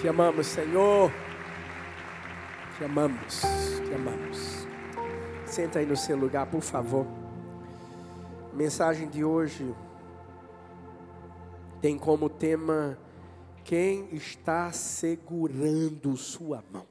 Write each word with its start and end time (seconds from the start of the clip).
Te 0.00 0.08
amamos, 0.08 0.46
Senhor. 0.48 1.10
Te 2.76 2.84
amamos, 2.84 3.40
te 3.40 3.94
amamos. 3.94 4.66
Senta 5.46 5.78
aí 5.78 5.86
no 5.86 5.96
seu 5.96 6.18
lugar, 6.18 6.46
por 6.50 6.60
favor. 6.60 7.06
A 8.52 8.54
mensagem 8.54 9.08
de 9.08 9.24
hoje 9.24 9.74
tem 11.80 11.98
como 11.98 12.28
tema 12.28 12.98
quem 13.64 14.14
está 14.14 14.70
segurando 14.70 16.14
sua 16.14 16.62
mão. 16.70 16.86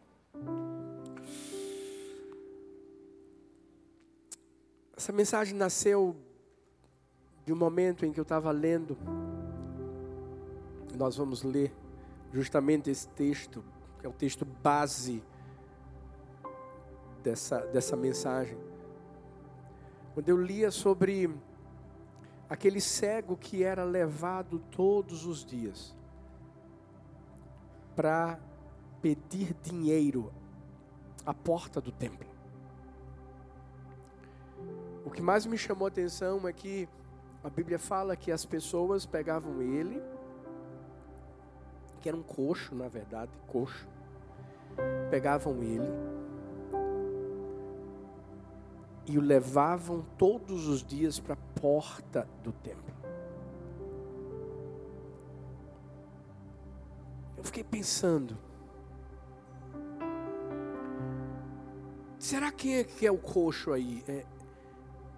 Essa 4.97 5.13
mensagem 5.13 5.53
nasceu 5.53 6.15
de 7.45 7.53
um 7.53 7.55
momento 7.55 8.03
em 8.03 8.11
que 8.11 8.19
eu 8.19 8.23
estava 8.23 8.49
lendo. 8.49 8.97
Nós 10.97 11.15
vamos 11.17 11.43
ler 11.43 11.71
justamente 12.35 12.89
esse 12.89 13.07
texto, 13.07 13.63
que 13.97 14.05
é 14.05 14.09
o 14.09 14.13
texto 14.13 14.43
base 14.43 15.23
dessa, 17.23 17.59
dessa 17.67 17.95
mensagem. 17.95 18.57
Quando 20.13 20.27
eu 20.27 20.37
lia 20.37 20.69
sobre 20.69 21.33
aquele 22.49 22.81
cego 22.81 23.37
que 23.37 23.63
era 23.63 23.85
levado 23.85 24.59
todos 24.69 25.25
os 25.25 25.45
dias 25.45 25.95
para 27.95 28.37
pedir 29.01 29.55
dinheiro 29.63 30.33
à 31.25 31.33
porta 31.33 31.79
do 31.79 31.91
templo. 31.91 32.27
O 35.05 35.09
que 35.09 35.21
mais 35.21 35.45
me 35.45 35.57
chamou 35.57 35.85
a 35.85 35.87
atenção 35.87 36.45
é 36.45 36.51
que 36.51 36.89
a 37.41 37.49
Bíblia 37.49 37.79
fala 37.79 38.15
que 38.17 38.31
as 38.31 38.45
pessoas 38.45 39.05
pegavam 39.05 39.61
ele, 39.61 40.01
que 42.05 42.09
era 42.09 42.15
um 42.15 42.21
coxo, 42.21 42.75
na 42.75 42.87
verdade, 42.87 43.31
coxo, 43.47 43.87
pegavam 45.09 45.63
ele 45.63 45.89
e 49.07 49.17
o 49.17 49.21
levavam 49.21 50.05
todos 50.15 50.67
os 50.67 50.83
dias 50.83 51.19
para 51.19 51.33
a 51.33 51.59
porta 51.59 52.29
do 52.43 52.51
templo. 52.51 52.93
Eu 57.35 57.43
fiquei 57.43 57.63
pensando, 57.63 58.37
será 62.19 62.51
quem 62.51 62.75
é 62.75 62.83
que 62.83 63.07
é 63.07 63.11
o 63.11 63.17
coxo 63.17 63.73
aí? 63.73 64.03
É, 64.07 64.25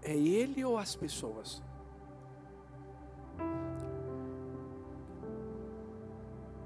é 0.04 0.16
ele 0.16 0.64
ou 0.64 0.78
as 0.78 0.96
pessoas? 0.96 1.62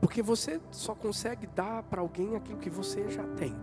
Porque 0.02 0.22
você 0.22 0.60
só 0.72 0.94
consegue 0.96 1.48
dar 1.48 1.84
para 1.84 2.02
alguém 2.02 2.36
aquilo 2.36 2.58
que 2.58 2.70
você 2.70 3.10
já 3.10 3.24
tem. 3.36 3.56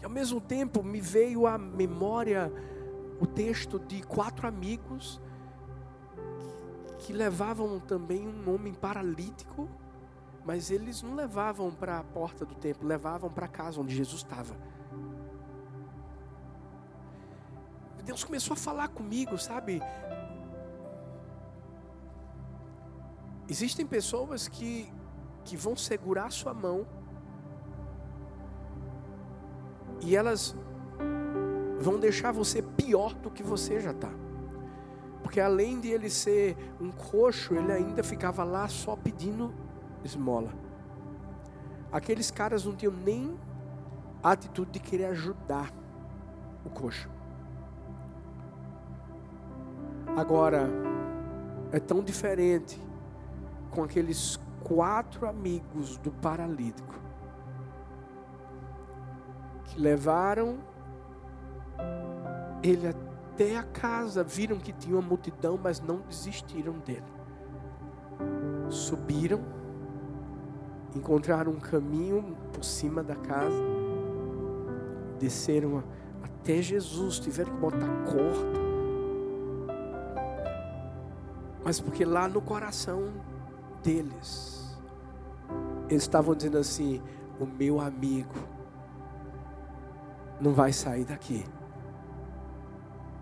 E 0.00 0.04
ao 0.04 0.10
mesmo 0.10 0.40
tempo 0.40 0.82
me 0.82 1.00
veio 1.00 1.46
à 1.46 1.56
memória 1.58 2.52
o 3.18 3.26
texto 3.26 3.78
de 3.78 4.02
quatro 4.02 4.46
amigos 4.46 5.20
que 6.98 7.12
levavam 7.12 7.80
também 7.80 8.28
um 8.28 8.54
homem 8.54 8.74
paralítico, 8.74 9.68
mas 10.44 10.70
eles 10.70 11.02
não 11.02 11.14
levavam 11.14 11.70
para 11.70 11.98
a 11.98 12.04
porta 12.04 12.44
do 12.44 12.54
templo, 12.54 12.86
levavam 12.86 13.30
para 13.30 13.46
a 13.46 13.48
casa 13.48 13.80
onde 13.80 13.94
Jesus 13.96 14.22
estava. 14.22 14.54
Deus 18.04 18.22
começou 18.22 18.52
a 18.52 18.56
falar 18.56 18.88
comigo, 18.88 19.38
sabe? 19.38 19.80
Existem 23.48 23.86
pessoas 23.86 24.48
que, 24.48 24.90
que 25.44 25.56
vão 25.56 25.76
segurar 25.76 26.30
sua 26.30 26.54
mão 26.54 26.86
e 30.00 30.16
elas 30.16 30.56
vão 31.78 31.98
deixar 31.98 32.32
você 32.32 32.62
pior 32.62 33.14
do 33.14 33.30
que 33.30 33.42
você 33.42 33.80
já 33.80 33.90
está. 33.90 34.10
Porque 35.22 35.40
além 35.40 35.80
de 35.80 35.88
ele 35.88 36.08
ser 36.08 36.56
um 36.80 36.90
coxo, 36.90 37.54
ele 37.54 37.72
ainda 37.72 38.02
ficava 38.02 38.44
lá 38.44 38.68
só 38.68 38.96
pedindo 38.96 39.52
esmola. 40.02 40.52
Aqueles 41.90 42.30
caras 42.30 42.64
não 42.64 42.74
tinham 42.74 42.92
nem 42.92 43.38
a 44.22 44.32
atitude 44.32 44.72
de 44.72 44.80
querer 44.80 45.06
ajudar 45.06 45.72
o 46.64 46.70
coxo. 46.70 47.08
Agora, 50.16 50.68
é 51.72 51.80
tão 51.80 52.02
diferente 52.02 52.80
com 53.74 53.82
aqueles 53.82 54.38
quatro 54.62 55.28
amigos 55.28 55.96
do 55.98 56.10
paralítico 56.10 56.94
que 59.64 59.80
levaram 59.80 60.58
ele 62.62 62.86
até 62.86 63.58
a 63.58 63.62
casa, 63.62 64.22
viram 64.22 64.58
que 64.58 64.72
tinha 64.72 64.96
uma 64.96 65.06
multidão, 65.06 65.58
mas 65.62 65.80
não 65.80 65.98
desistiram 66.08 66.78
dele. 66.78 67.02
Subiram, 68.70 69.40
encontraram 70.94 71.52
um 71.52 71.60
caminho 71.60 72.36
por 72.52 72.64
cima 72.64 73.02
da 73.02 73.16
casa, 73.16 73.62
desceram 75.18 75.82
até 76.22 76.62
Jesus, 76.62 77.18
tiveram 77.18 77.52
que 77.52 77.60
botar 77.60 77.88
corda 78.04 78.64
mas 81.64 81.80
porque 81.80 82.04
lá 82.04 82.28
no 82.28 82.42
coração 82.42 83.08
deles, 83.84 84.76
eles 85.88 86.02
estavam 86.02 86.34
dizendo 86.34 86.58
assim: 86.58 87.02
o 87.38 87.44
meu 87.44 87.80
amigo 87.80 88.34
não 90.40 90.52
vai 90.52 90.72
sair 90.72 91.04
daqui 91.04 91.44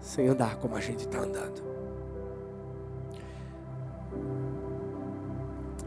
sem 0.00 0.28
andar 0.28 0.56
como 0.56 0.74
a 0.74 0.80
gente 0.80 1.04
está 1.04 1.18
andando. 1.18 1.62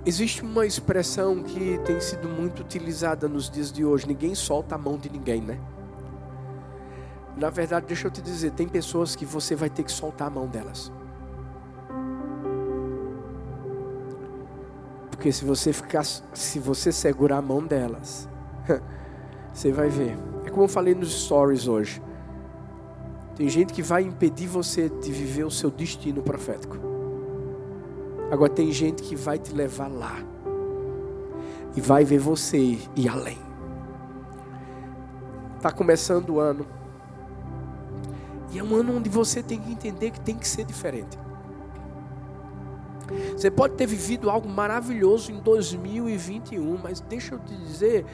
Existe 0.06 0.44
uma 0.44 0.66
expressão 0.66 1.41
que 1.41 1.80
tem 1.80 2.00
sido 2.00 2.30
muito 2.30 2.62
utilizada 2.62 3.28
nos 3.28 3.50
dias 3.50 3.72
de 3.72 3.84
hoje: 3.84 4.08
ninguém 4.08 4.35
solta 4.35 4.75
a 4.75 4.78
mão 4.78 4.97
de 4.97 5.09
ninguém, 5.09 5.41
né? 5.41 5.59
Na 7.38 7.50
verdade, 7.50 7.88
deixa 7.88 8.08
eu 8.08 8.12
te 8.12 8.22
dizer, 8.22 8.52
tem 8.52 8.68
pessoas 8.68 9.16
que 9.16 9.25
você 9.25 9.56
vai 9.56 9.69
ter 9.69 9.84
que 9.84 9.91
soltar 9.91 10.28
a 10.28 10.30
mão 10.31 10.47
delas. 10.47 10.91
Porque 15.25 15.34
se 15.34 15.44
você 15.44 15.74
ficar, 15.74 16.03
se 16.03 16.59
você 16.59 16.91
segurar 16.91 17.38
a 17.38 17.41
mão 17.41 17.66
delas, 17.66 18.30
você 19.52 19.72
vai 19.72 19.90
ver. 19.90 20.16
É 20.46 20.52
como 20.52 20.66
eu 20.66 20.68
falei 20.68 20.94
nos 20.94 21.24
stories 21.24 21.68
hoje. 21.68 22.00
Tem 23.35 23.50
gente 23.50 23.74
que 23.74 23.81
vai 23.81 24.03
impedir 24.03 24.46
você 24.46 24.88
de 24.88 25.12
viver 25.12 25.44
o 25.44 25.50
seu 25.50 25.72
destino 25.72 26.22
profético. 26.22 26.78
Agora 28.30 28.52
tem 28.52 28.72
gente 28.72 29.02
que 29.02 29.16
vai 29.16 29.40
te 29.40 29.52
levar 29.52 29.88
lá. 29.88 30.16
E 31.75 31.81
vai 31.81 32.06
ver 32.06 32.19
você 32.19 32.78
ir 32.96 33.09
além. 33.09 33.40
Está 35.58 35.72
começando 35.72 36.35
o 36.35 36.40
ano. 36.40 36.68
E 38.52 38.59
é 38.59 38.64
um 38.64 38.75
ano 38.75 38.97
onde 38.97 39.09
você 39.09 39.41
tem 39.41 39.59
que 39.59 39.72
entender 39.72 40.12
que 40.12 40.19
tem 40.19 40.38
que 40.38 40.47
ser 40.47 40.66
diferente. 40.66 41.25
Você 43.35 43.51
pode 43.51 43.75
ter 43.75 43.85
vivido 43.85 44.29
algo 44.29 44.47
maravilhoso 44.47 45.31
em 45.31 45.40
2021, 45.40 46.78
mas 46.81 47.01
deixa 47.01 47.35
eu 47.35 47.40
te 47.40 47.56
dizer, 47.56 48.06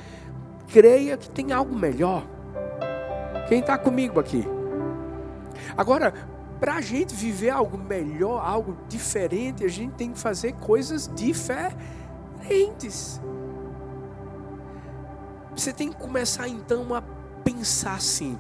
creia 0.68 1.16
que 1.16 1.30
tem 1.30 1.52
algo 1.52 1.76
melhor. 1.76 2.26
Quem 3.48 3.59
está 3.59 3.78
comigo 3.78 4.20
aqui? 4.20 4.44
Agora, 5.78 6.14
para 6.59 6.76
a 6.76 6.82
gente 6.82 7.14
viver 7.14 7.52
algo 7.52 7.78
melhor, 7.78 8.44
algo 8.44 8.76
diferente, 8.88 9.64
a 9.64 9.68
gente 9.68 9.94
tem 9.94 10.12
que 10.12 10.20
fazer 10.20 10.54
coisas 10.54 11.09
diferentes. 11.14 13.22
Você 15.56 15.72
tem 15.72 15.90
que 15.90 15.97
começar 15.97 16.47
então 16.47 16.96
a 16.96 17.03
pensar 17.44 17.96
assim: 17.96 18.40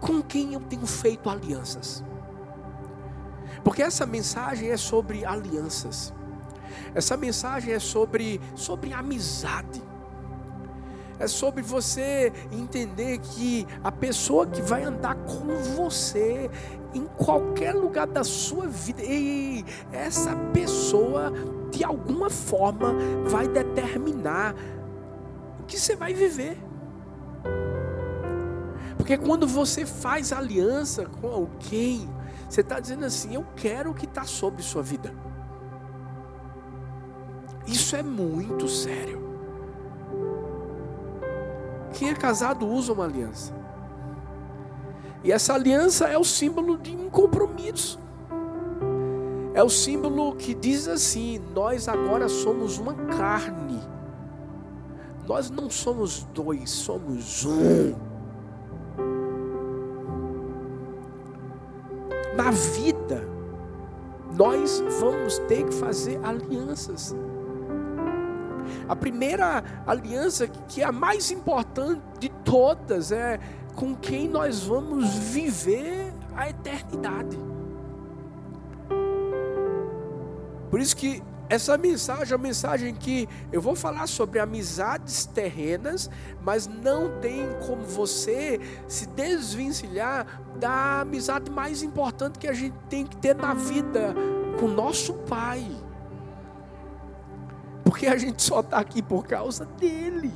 com 0.00 0.22
quem 0.22 0.54
eu 0.54 0.60
tenho 0.60 0.86
feito 0.86 1.28
alianças? 1.28 2.04
Porque 3.64 3.82
essa 3.82 4.06
mensagem 4.06 4.70
é 4.70 4.76
sobre 4.76 5.24
alianças. 5.24 6.12
Essa 6.94 7.16
mensagem 7.16 7.72
é 7.74 7.78
sobre, 7.78 8.40
sobre 8.54 8.92
amizade. 8.92 9.82
É 11.18 11.26
sobre 11.26 11.62
você 11.62 12.32
entender 12.52 13.18
que 13.18 13.66
a 13.82 13.90
pessoa 13.90 14.46
que 14.46 14.62
vai 14.62 14.84
andar 14.84 15.16
com 15.16 15.56
você 15.76 16.48
em 16.94 17.06
qualquer 17.16 17.74
lugar 17.74 18.06
da 18.06 18.22
sua 18.22 18.68
vida, 18.68 19.02
essa 19.92 20.34
pessoa 20.52 21.32
de 21.70 21.82
alguma 21.82 22.30
forma 22.30 22.94
vai 23.26 23.48
determinar 23.48 24.54
o 25.60 25.64
que 25.64 25.78
você 25.78 25.96
vai 25.96 26.14
viver. 26.14 26.56
Porque 28.96 29.16
quando 29.16 29.46
você 29.46 29.84
faz 29.84 30.32
aliança 30.32 31.04
com 31.06 31.26
alguém, 31.26 32.08
você 32.48 32.60
está 32.62 32.80
dizendo 32.80 33.04
assim: 33.04 33.34
eu 33.34 33.44
quero 33.54 33.90
o 33.90 33.94
que 33.94 34.06
está 34.06 34.24
sobre 34.24 34.62
sua 34.62 34.82
vida. 34.82 35.12
Isso 37.66 37.94
é 37.94 38.02
muito 38.02 38.66
sério. 38.66 39.28
Quem 41.92 42.08
é 42.10 42.14
casado 42.14 42.66
usa 42.66 42.92
uma 42.92 43.04
aliança. 43.04 43.52
E 45.22 45.32
essa 45.32 45.52
aliança 45.52 46.06
é 46.06 46.16
o 46.16 46.24
símbolo 46.24 46.78
de 46.78 46.96
um 46.96 47.10
compromisso. 47.10 47.98
É 49.52 49.62
o 49.62 49.68
símbolo 49.68 50.34
que 50.36 50.54
diz 50.54 50.88
assim: 50.88 51.38
nós 51.54 51.88
agora 51.88 52.28
somos 52.28 52.78
uma 52.78 52.94
carne. 52.94 53.80
Nós 55.26 55.50
não 55.50 55.68
somos 55.68 56.22
dois, 56.32 56.70
somos 56.70 57.44
um. 57.44 58.07
Na 62.38 62.52
vida, 62.52 63.28
nós 64.36 64.80
vamos 65.00 65.40
ter 65.48 65.64
que 65.64 65.74
fazer 65.74 66.20
alianças. 66.24 67.12
A 68.88 68.94
primeira 68.94 69.64
aliança, 69.84 70.46
que 70.46 70.80
é 70.80 70.84
a 70.84 70.92
mais 70.92 71.32
importante 71.32 72.00
de 72.20 72.28
todas, 72.44 73.10
é 73.10 73.40
com 73.74 73.92
quem 73.92 74.28
nós 74.28 74.62
vamos 74.62 75.12
viver 75.16 76.14
a 76.36 76.48
eternidade. 76.48 77.36
Por 80.70 80.78
isso 80.78 80.96
que 80.96 81.20
essa 81.48 81.78
mensagem 81.78 82.32
é 82.32 82.36
uma 82.36 82.42
mensagem 82.42 82.94
que 82.94 83.26
eu 83.50 83.60
vou 83.60 83.74
falar 83.74 84.06
sobre 84.06 84.38
amizades 84.38 85.24
terrenas, 85.24 86.10
mas 86.42 86.66
não 86.66 87.18
tem 87.20 87.46
como 87.66 87.82
você 87.82 88.60
se 88.86 89.06
desvencilhar 89.06 90.42
da 90.56 91.00
amizade 91.00 91.50
mais 91.50 91.82
importante 91.82 92.38
que 92.38 92.46
a 92.46 92.52
gente 92.52 92.76
tem 92.90 93.06
que 93.06 93.16
ter 93.16 93.34
na 93.34 93.54
vida 93.54 94.14
com 94.60 94.68
nosso 94.68 95.14
Pai. 95.14 95.66
Porque 97.82 98.06
a 98.06 98.18
gente 98.18 98.42
só 98.42 98.60
está 98.60 98.78
aqui 98.78 99.02
por 99.02 99.26
causa 99.26 99.64
dele. 99.64 100.32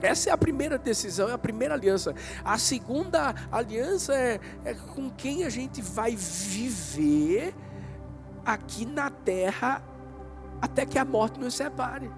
Essa 0.00 0.30
é 0.30 0.32
a 0.32 0.38
primeira 0.38 0.78
decisão, 0.78 1.28
é 1.28 1.32
a 1.32 1.38
primeira 1.38 1.74
aliança. 1.74 2.14
A 2.44 2.56
segunda 2.58 3.34
aliança 3.50 4.14
é, 4.14 4.40
é 4.64 4.72
com 4.72 5.10
quem 5.10 5.44
a 5.44 5.50
gente 5.50 5.82
vai 5.82 6.14
viver 6.16 7.54
aqui 8.44 8.86
na 8.86 9.10
terra 9.10 9.82
até 10.60 10.84
que 10.84 10.98
a 10.98 11.04
morte 11.04 11.38
nos 11.38 11.54
separe. 11.54 12.10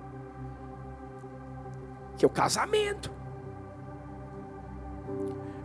Que 2.16 2.24
é 2.24 2.28
o 2.28 2.30
casamento. 2.30 3.10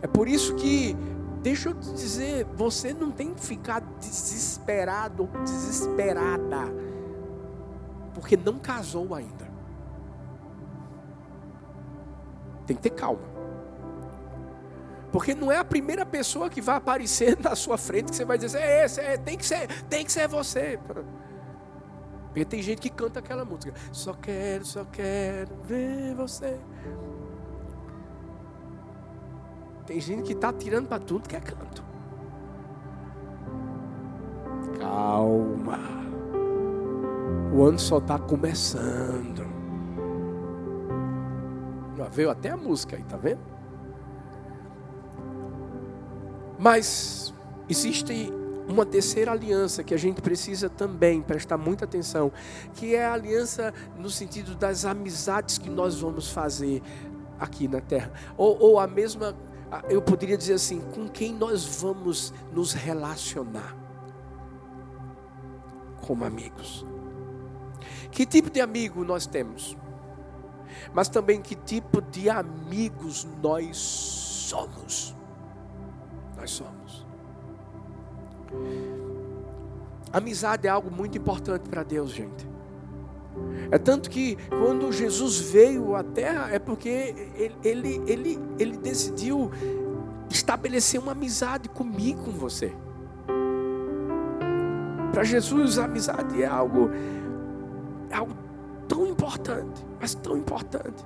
É 0.00 0.06
por 0.06 0.28
isso 0.28 0.54
que, 0.54 0.96
deixa 1.42 1.70
eu 1.70 1.74
te 1.74 1.90
dizer, 1.92 2.44
você 2.54 2.92
não 2.92 3.10
tem 3.10 3.34
que 3.34 3.40
ficar 3.40 3.80
desesperado 3.98 5.22
ou 5.22 5.42
desesperada, 5.42 6.72
porque 8.14 8.36
não 8.36 8.58
casou 8.58 9.14
ainda. 9.14 9.48
Tem 12.66 12.76
que 12.76 12.82
ter 12.82 12.90
calma. 12.90 13.37
Porque 15.10 15.34
não 15.34 15.50
é 15.50 15.58
a 15.58 15.64
primeira 15.64 16.04
pessoa 16.04 16.50
que 16.50 16.60
vai 16.60 16.76
aparecer 16.76 17.38
na 17.42 17.54
sua 17.56 17.78
frente 17.78 18.10
que 18.10 18.16
você 18.16 18.24
vai 18.24 18.38
dizer, 18.38 18.60
é 18.60 18.84
esse, 18.84 19.00
é, 19.00 19.16
tem 19.16 19.36
que 19.36 19.46
ser, 19.46 19.66
tem 19.84 20.04
que 20.04 20.12
ser 20.12 20.28
você. 20.28 20.78
Porque 22.28 22.44
tem 22.44 22.62
gente 22.62 22.80
que 22.80 22.90
canta 22.90 23.18
aquela 23.20 23.44
música, 23.44 23.72
só 23.90 24.12
quero, 24.12 24.64
só 24.64 24.84
quero 24.84 25.56
ver 25.64 26.14
você. 26.14 26.60
Tem 29.86 29.98
gente 29.98 30.22
que 30.24 30.34
está 30.34 30.52
tirando 30.52 30.86
para 30.86 30.98
tudo 30.98 31.26
que 31.26 31.34
é 31.34 31.40
canto. 31.40 31.82
Calma. 34.78 35.78
O 37.52 37.64
ano 37.64 37.78
só 37.78 37.96
está 37.96 38.18
começando. 38.18 39.48
Veio 42.12 42.30
até 42.30 42.50
a 42.50 42.56
música 42.56 42.96
aí, 42.96 43.02
tá 43.02 43.16
vendo? 43.16 43.57
Mas 46.58 47.32
existe 47.68 48.32
uma 48.68 48.84
terceira 48.84 49.32
aliança 49.32 49.82
que 49.82 49.94
a 49.94 49.96
gente 49.96 50.20
precisa 50.20 50.68
também 50.68 51.22
prestar 51.22 51.56
muita 51.56 51.84
atenção, 51.84 52.30
que 52.74 52.94
é 52.94 53.06
a 53.06 53.14
aliança 53.14 53.72
no 53.96 54.10
sentido 54.10 54.54
das 54.54 54.84
amizades 54.84 55.56
que 55.56 55.70
nós 55.70 56.00
vamos 56.00 56.30
fazer 56.30 56.82
aqui 57.38 57.66
na 57.66 57.80
terra. 57.80 58.12
Ou, 58.36 58.58
ou 58.60 58.80
a 58.80 58.86
mesma, 58.86 59.34
eu 59.88 60.02
poderia 60.02 60.36
dizer 60.36 60.54
assim, 60.54 60.80
com 60.80 61.08
quem 61.08 61.32
nós 61.32 61.64
vamos 61.80 62.34
nos 62.52 62.72
relacionar 62.72 63.74
como 66.02 66.24
amigos. 66.24 66.84
Que 68.10 68.26
tipo 68.26 68.50
de 68.50 68.60
amigo 68.60 69.04
nós 69.04 69.26
temos? 69.26 69.76
Mas 70.92 71.08
também 71.08 71.40
que 71.40 71.54
tipo 71.54 72.02
de 72.02 72.28
amigos 72.28 73.26
nós 73.40 73.76
somos 73.76 75.17
nós 76.38 76.50
somos. 76.50 77.06
Amizade 80.12 80.66
é 80.66 80.70
algo 80.70 80.90
muito 80.90 81.18
importante 81.18 81.68
para 81.68 81.82
Deus, 81.82 82.10
gente. 82.10 82.46
É 83.70 83.78
tanto 83.78 84.08
que 84.08 84.36
quando 84.48 84.90
Jesus 84.92 85.38
veio 85.38 85.94
à 85.94 86.02
terra, 86.02 86.48
é 86.50 86.58
porque 86.58 86.88
ele, 87.36 87.54
ele, 87.62 88.02
ele, 88.06 88.40
ele 88.58 88.76
decidiu 88.76 89.50
estabelecer 90.30 91.00
uma 91.00 91.12
amizade 91.12 91.68
comigo, 91.68 92.24
com 92.24 92.30
você. 92.30 92.72
Para 95.12 95.24
Jesus, 95.24 95.78
a 95.78 95.84
amizade 95.84 96.42
é 96.42 96.46
algo, 96.46 96.90
é 98.10 98.14
algo 98.14 98.34
tão 98.86 99.06
importante, 99.06 99.84
mas 100.00 100.14
tão 100.14 100.36
importante 100.36 101.04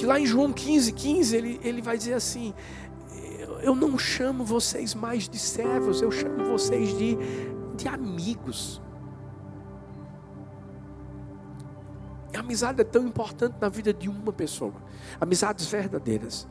que 0.00 0.06
lá 0.06 0.18
em 0.18 0.24
João 0.24 0.50
15, 0.50 0.92
15, 0.92 1.36
ele, 1.36 1.60
ele 1.62 1.82
vai 1.82 1.98
dizer 1.98 2.14
assim: 2.14 2.54
Eu 3.62 3.74
não 3.74 3.98
chamo 3.98 4.42
vocês 4.42 4.94
mais 4.94 5.28
de 5.28 5.38
servos, 5.38 6.00
eu 6.00 6.10
chamo 6.10 6.46
vocês 6.46 6.96
de, 6.96 7.18
de 7.76 7.86
amigos. 7.86 8.80
A 12.34 12.40
amizade 12.40 12.80
é 12.80 12.84
tão 12.84 13.06
importante 13.06 13.56
na 13.60 13.68
vida 13.68 13.92
de 13.92 14.08
uma 14.08 14.32
pessoa, 14.32 14.72
amizades 15.20 15.66
verdadeiras. 15.66 16.48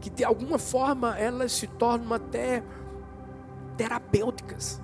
Que 0.00 0.08
de 0.08 0.24
alguma 0.24 0.58
forma 0.58 1.14
elas 1.18 1.52
se 1.52 1.66
tornam 1.66 2.14
até 2.14 2.62
terapêuticas. 3.76 4.80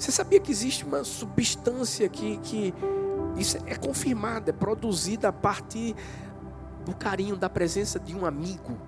Você 0.00 0.10
sabia 0.10 0.40
que 0.40 0.50
existe 0.50 0.82
uma 0.82 1.04
substância 1.04 2.08
que, 2.08 2.38
que 2.38 2.74
isso 3.36 3.58
é 3.66 3.76
confirmada, 3.76 4.48
é 4.48 4.52
produzida 4.52 5.28
a 5.28 5.32
partir 5.32 5.94
do 6.86 6.96
carinho, 6.96 7.36
da 7.36 7.50
presença 7.50 8.00
de 8.00 8.16
um 8.16 8.24
amigo? 8.24 8.78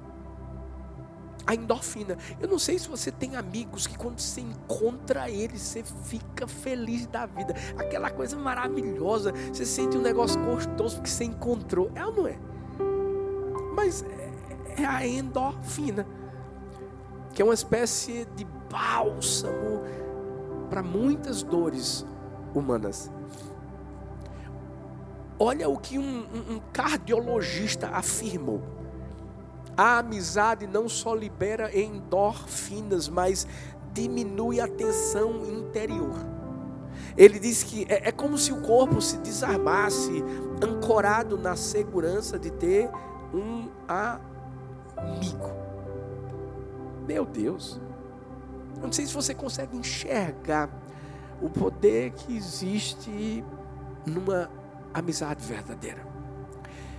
A 1.47 1.55
endorfina. 1.55 2.17
Eu 2.41 2.49
não 2.49 2.59
sei 2.59 2.79
se 2.79 2.89
você 2.89 3.13
tem 3.13 3.37
amigos 3.37 3.87
que 3.87 3.99
quando 3.99 4.21
você 4.21 4.41
encontra 4.41 5.29
eles, 5.29 5.61
você 5.61 5.83
fica 5.83 6.49
feliz 6.49 7.07
da 7.07 7.27
vida. 7.27 7.55
Aquela 7.77 8.09
coisa 8.09 8.35
maravilhosa. 8.39 9.35
Você 9.53 9.67
sente 9.67 9.99
um 9.99 10.03
negócio 10.03 10.43
gostoso 10.43 10.97
porque 10.97 11.11
você 11.11 11.25
encontrou. 11.25 11.93
É 11.95 12.07
ou 12.07 12.15
não 12.15 12.27
é? 12.27 12.39
Mas 13.75 14.03
é, 14.03 14.83
é 14.83 14.87
a 14.87 15.07
endorfina. 15.07 16.07
Que 17.35 17.43
é 17.43 17.45
uma 17.45 17.55
espécie 17.55 18.27
de 18.35 18.47
bálsamo 18.71 19.83
para 20.73 20.83
muitas 20.83 21.43
dores 21.43 22.07
humanas. 22.55 23.11
Olha 25.39 25.69
o 25.69 25.77
que 25.77 25.99
um, 25.99 26.21
um, 26.51 26.61
cardiologista 26.73 27.89
afirmou. 27.89 28.63
A 29.77 29.99
amizade 29.99 30.67
não 30.67 30.89
só 30.89 31.15
libera 31.15 31.79
endorfinas, 31.79 33.07
mas 33.07 33.47
diminui 33.93 34.61
a 34.61 34.67
tensão 34.67 35.45
interior. 35.45 36.15
Ele 37.19 37.39
diz 37.39 37.63
que 37.63 37.85
é, 37.87 38.09
é, 38.09 38.13
como 38.13 38.39
se 38.39 38.51
o 38.51 38.63
corpo 38.63 39.03
se 39.03 39.19
desarmasse, 39.19 40.25
ancorado 40.65 41.37
na 41.37 41.55
segurança 41.55 42.39
de 42.39 42.51
ter 42.51 42.89
um 43.35 43.69
amigo. 43.87 45.51
Meu 47.07 47.27
Deus. 47.27 47.79
Eu 48.83 48.89
não 48.89 48.93
sei 48.93 49.07
se 49.07 49.15
você 49.15 49.33
consegue 49.33 49.77
enxergar 49.77 50.69
o 51.41 51.49
poder 51.49 52.11
que 52.11 52.37
existe 52.37 53.45
numa 54.05 54.51
amizade 54.93 55.47
verdadeira. 55.47 56.05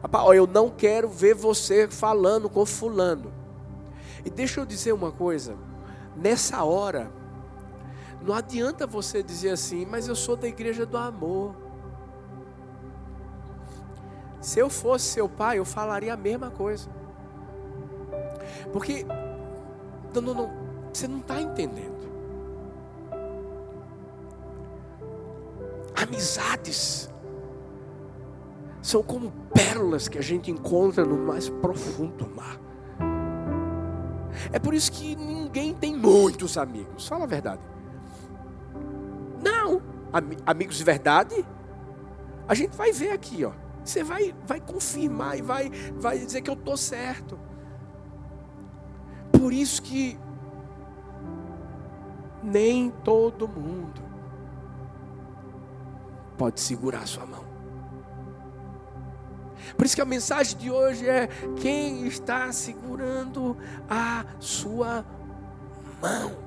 Rapaz, 0.02 0.26
ó, 0.26 0.34
eu 0.34 0.48
não 0.48 0.70
quero 0.70 1.10
ver 1.10 1.36
você 1.36 1.88
falando 1.90 2.50
com 2.50 2.66
Fulano. 2.66 3.34
E 4.24 4.30
deixa 4.30 4.62
eu 4.62 4.66
dizer 4.66 4.94
uma 4.94 5.12
coisa: 5.12 5.58
nessa 6.16 6.64
hora, 6.64 7.12
não 8.22 8.34
adianta 8.34 8.88
você 8.88 9.22
dizer 9.22 9.50
assim, 9.50 9.86
mas 9.86 10.08
eu 10.08 10.16
sou 10.16 10.38
da 10.38 10.48
igreja 10.48 10.86
do 10.86 10.98
amor. 10.98 11.56
Se 14.44 14.60
eu 14.60 14.70
fosse 14.70 15.06
seu 15.06 15.30
pai, 15.30 15.58
eu 15.58 15.64
falaria 15.64 16.14
a 16.14 16.18
mesma 16.18 16.52
coisa. 16.52 16.90
Porque, 18.74 19.06
não, 20.14 20.22
não, 20.22 20.34
não, 20.34 20.52
você 20.92 21.08
não 21.08 21.20
está 21.20 21.42
entendendo. 21.42 22.04
Amizades 25.96 27.10
são 28.82 29.02
como 29.02 29.32
pérolas 29.54 30.10
que 30.10 30.18
a 30.18 30.22
gente 30.22 30.52
encontra 30.52 31.06
no 31.06 31.18
mais 31.18 31.48
profundo 31.48 32.30
mar. 32.36 32.60
É 34.52 34.60
por 34.60 34.74
isso 34.74 34.92
que 34.92 35.16
ninguém 35.16 35.74
tem 35.74 35.96
muitos 35.96 36.58
amigos. 36.58 37.08
Fala 37.08 37.24
a 37.24 37.28
verdade. 37.28 37.62
Não, 39.42 39.82
amigos 40.46 40.76
de 40.76 40.84
verdade, 40.84 41.46
a 42.46 42.54
gente 42.54 42.76
vai 42.76 42.92
ver 42.92 43.12
aqui, 43.12 43.46
ó. 43.46 43.64
Você 43.84 44.04
vai, 44.04 44.34
vai 44.46 44.60
confirmar 44.60 45.38
e 45.38 45.42
vai, 45.42 45.70
vai 45.96 46.18
dizer 46.18 46.42
que 46.42 46.50
eu 46.50 46.56
estou 46.56 46.78
certo. 46.78 47.40
Por 49.32 49.52
isso 49.52 49.82
que 49.82 50.18
nem 52.42 52.90
todo 52.90 53.48
mundo 53.48 54.02
pode 56.38 56.60
segurar 56.60 57.08
sua 57.08 57.26
mão. 57.26 57.44
Por 59.78 59.86
isso 59.86 59.96
que 59.96 60.02
a 60.02 60.06
mensagem 60.06 60.58
de 60.58 60.70
hoje 60.70 61.08
é: 61.08 61.28
quem 61.58 62.06
está 62.06 62.52
segurando 62.52 63.58
a 63.90 64.26
sua 64.40 65.06
mão? 66.02 66.43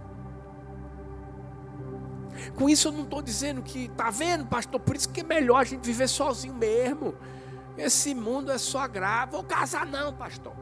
Com 2.55 2.69
isso 2.69 2.89
eu 2.89 2.93
não 2.93 3.03
estou 3.03 3.23
dizendo 3.23 3.63
que, 3.63 3.89
tá 3.91 4.11
vendo, 4.11 4.47
pastor? 4.47 4.81
Por 4.81 4.97
isso 4.97 5.09
que 5.09 5.21
é 5.21 5.25
melhor 5.25 5.59
a 5.59 5.65
gente 5.65 5.85
viver 5.85 6.09
sozinho 6.09 6.55
mesmo. 6.55 7.15
Esse 7.77 8.15
mundo 8.15 8.51
é 8.51 8.59
só 8.59 8.87
grave. 8.87 9.33
Vou 9.33 9.45
casar 9.45 9.87
não, 9.87 10.13
pastor. 10.13 10.55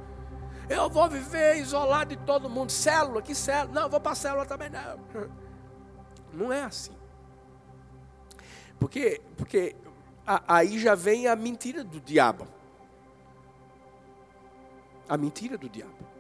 Eu 0.69 0.89
vou 0.89 1.09
viver 1.09 1.57
isolado 1.59 2.17
de 2.17 2.23
todo 2.25 2.49
mundo. 2.49 2.71
Célula, 2.71 3.21
que 3.21 3.35
célula? 3.35 3.83
Não, 3.83 3.89
vou 3.89 4.01
para 4.01 4.15
célula 4.15 4.47
também 4.47 4.71
não. 4.71 5.31
Não 6.33 6.53
é 6.53 6.65
assim. 6.65 6.91
Porque, 8.77 9.21
porque 9.37 9.77
aí 10.27 10.81
já 10.81 10.97
vem 10.97 11.29
a 11.29 11.37
mentira 11.37 11.85
do 11.85 12.01
diabo. 12.01 12.49
A 15.09 15.17
mentira 15.17 15.57
do 15.57 15.69
diabo. 15.69 16.14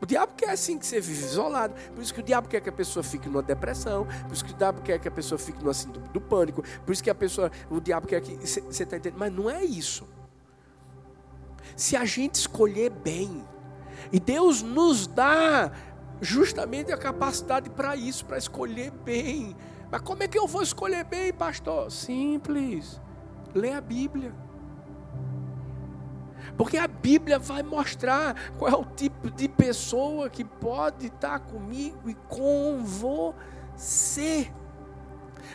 O 0.00 0.06
diabo 0.06 0.32
quer 0.34 0.50
assim 0.50 0.78
que 0.78 0.86
você 0.86 1.00
vive 1.00 1.24
isolado. 1.24 1.74
Por 1.94 2.02
isso 2.02 2.14
que 2.14 2.20
o 2.20 2.22
diabo 2.22 2.48
quer 2.48 2.60
que 2.60 2.68
a 2.68 2.72
pessoa 2.72 3.02
fique 3.02 3.28
numa 3.28 3.42
depressão. 3.42 4.06
Por 4.26 4.32
isso 4.32 4.44
que 4.44 4.52
o 4.52 4.56
diabo 4.56 4.80
quer 4.80 4.98
que 4.98 5.08
a 5.08 5.10
pessoa 5.10 5.38
fique 5.38 5.62
no 5.62 5.70
assim 5.70 5.90
do, 5.90 6.00
do 6.00 6.20
pânico. 6.20 6.62
Por 6.84 6.92
isso 6.92 7.02
que 7.02 7.10
a 7.10 7.14
pessoa, 7.14 7.50
o 7.70 7.80
diabo 7.80 8.06
quer 8.06 8.20
que 8.20 8.34
você 8.36 8.60
está 8.60 8.96
entendendo. 8.96 9.18
Mas 9.18 9.32
não 9.32 9.50
é 9.50 9.62
isso. 9.62 10.08
Se 11.76 11.96
a 11.96 12.04
gente 12.04 12.36
escolher 12.36 12.90
bem, 12.90 13.44
e 14.12 14.20
Deus 14.20 14.62
nos 14.62 15.06
dá 15.06 15.72
justamente 16.20 16.92
a 16.92 16.96
capacidade 16.96 17.68
para 17.70 17.96
isso, 17.96 18.24
para 18.24 18.38
escolher 18.38 18.90
bem. 18.90 19.56
Mas 19.90 20.00
como 20.00 20.22
é 20.22 20.28
que 20.28 20.38
eu 20.38 20.46
vou 20.46 20.62
escolher 20.62 21.04
bem, 21.04 21.32
pastor? 21.32 21.90
Simples. 21.90 23.00
Lê 23.54 23.72
a 23.72 23.80
Bíblia. 23.80 24.34
Porque 26.56 26.76
a 26.76 26.86
Bíblia 26.86 27.38
vai 27.38 27.62
mostrar 27.62 28.52
qual 28.58 28.70
é 28.70 28.76
o 28.76 28.84
tipo 28.84 29.30
de 29.30 29.48
pessoa 29.48 30.30
que 30.30 30.44
pode 30.44 31.06
estar 31.06 31.40
comigo 31.40 32.08
e 32.08 32.14
com 32.28 32.82
você. 32.84 34.50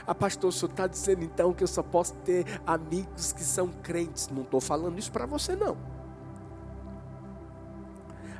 A 0.06 0.12
ah, 0.12 0.16
pastor, 0.16 0.50
o 0.50 0.52
senhor 0.52 0.72
está 0.72 0.88
dizendo 0.88 1.24
então 1.24 1.54
que 1.54 1.64
eu 1.64 1.68
só 1.68 1.84
posso 1.84 2.16
ter 2.16 2.46
amigos 2.66 3.32
que 3.32 3.44
são 3.44 3.68
crentes. 3.68 4.28
Não 4.30 4.42
estou 4.42 4.60
falando 4.60 4.98
isso 5.00 5.12
para 5.12 5.26
você, 5.26 5.56
não. 5.56 5.78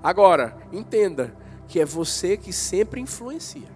Agora, 0.02 0.58
entenda 0.72 1.34
que 1.68 1.80
é 1.80 1.86
você 1.86 2.36
que 2.36 2.52
sempre 2.52 3.00
influencia. 3.00 3.68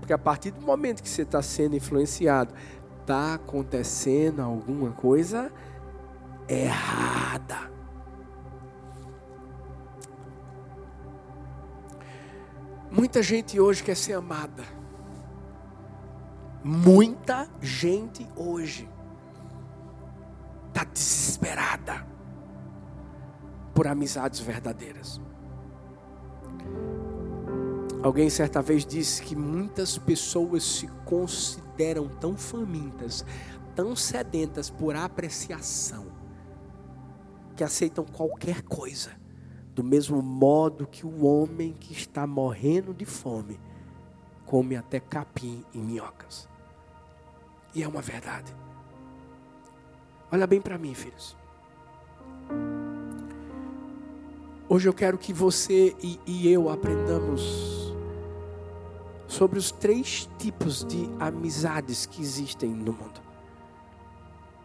Porque 0.00 0.12
a 0.12 0.18
partir 0.18 0.50
do 0.50 0.60
momento 0.60 1.02
que 1.02 1.08
você 1.08 1.22
está 1.22 1.40
sendo 1.40 1.76
influenciado, 1.76 2.52
está 3.02 3.34
acontecendo 3.34 4.40
alguma 4.40 4.92
coisa 4.92 5.52
errada. 6.48 7.70
Muita 12.90 13.22
gente 13.22 13.58
hoje 13.58 13.82
quer 13.82 13.96
ser 13.96 14.14
amada. 14.14 14.64
Muita 16.62 17.48
gente 17.60 18.26
hoje 18.36 18.88
está 20.68 20.84
desesperada 20.84 22.06
por 23.74 23.88
amizades 23.88 24.38
verdadeiras. 24.40 25.20
Alguém 28.02 28.30
certa 28.30 28.62
vez 28.62 28.84
disse 28.84 29.22
que 29.22 29.34
muitas 29.34 29.98
pessoas 29.98 30.62
se 30.62 30.86
consideram 31.04 31.61
tão 32.20 32.36
famintas, 32.36 33.24
tão 33.74 33.96
sedentas 33.96 34.70
por 34.70 34.94
apreciação, 34.96 36.06
que 37.56 37.64
aceitam 37.64 38.04
qualquer 38.04 38.62
coisa, 38.62 39.10
do 39.74 39.82
mesmo 39.82 40.22
modo 40.22 40.86
que 40.86 41.06
o 41.06 41.24
homem 41.24 41.72
que 41.72 41.92
está 41.92 42.26
morrendo 42.26 42.92
de 42.92 43.04
fome 43.04 43.58
come 44.44 44.76
até 44.76 45.00
capim 45.00 45.64
e 45.72 45.78
minhocas. 45.78 46.48
E 47.74 47.82
é 47.82 47.88
uma 47.88 48.02
verdade. 48.02 48.54
Olha 50.30 50.46
bem 50.46 50.60
para 50.60 50.76
mim, 50.78 50.94
filhos. 50.94 51.36
Hoje 54.68 54.88
eu 54.88 54.94
quero 54.94 55.18
que 55.18 55.32
você 55.32 55.94
e, 56.02 56.18
e 56.26 56.50
eu 56.50 56.70
aprendamos 56.70 57.91
sobre 59.32 59.58
os 59.58 59.72
três 59.72 60.28
tipos 60.38 60.84
de 60.84 61.08
amizades 61.18 62.04
que 62.04 62.20
existem 62.20 62.68
no 62.68 62.92
mundo. 62.92 63.18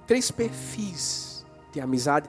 Três 0.05 0.29
perfis 0.29 1.45
de 1.71 1.79
amizade, 1.79 2.27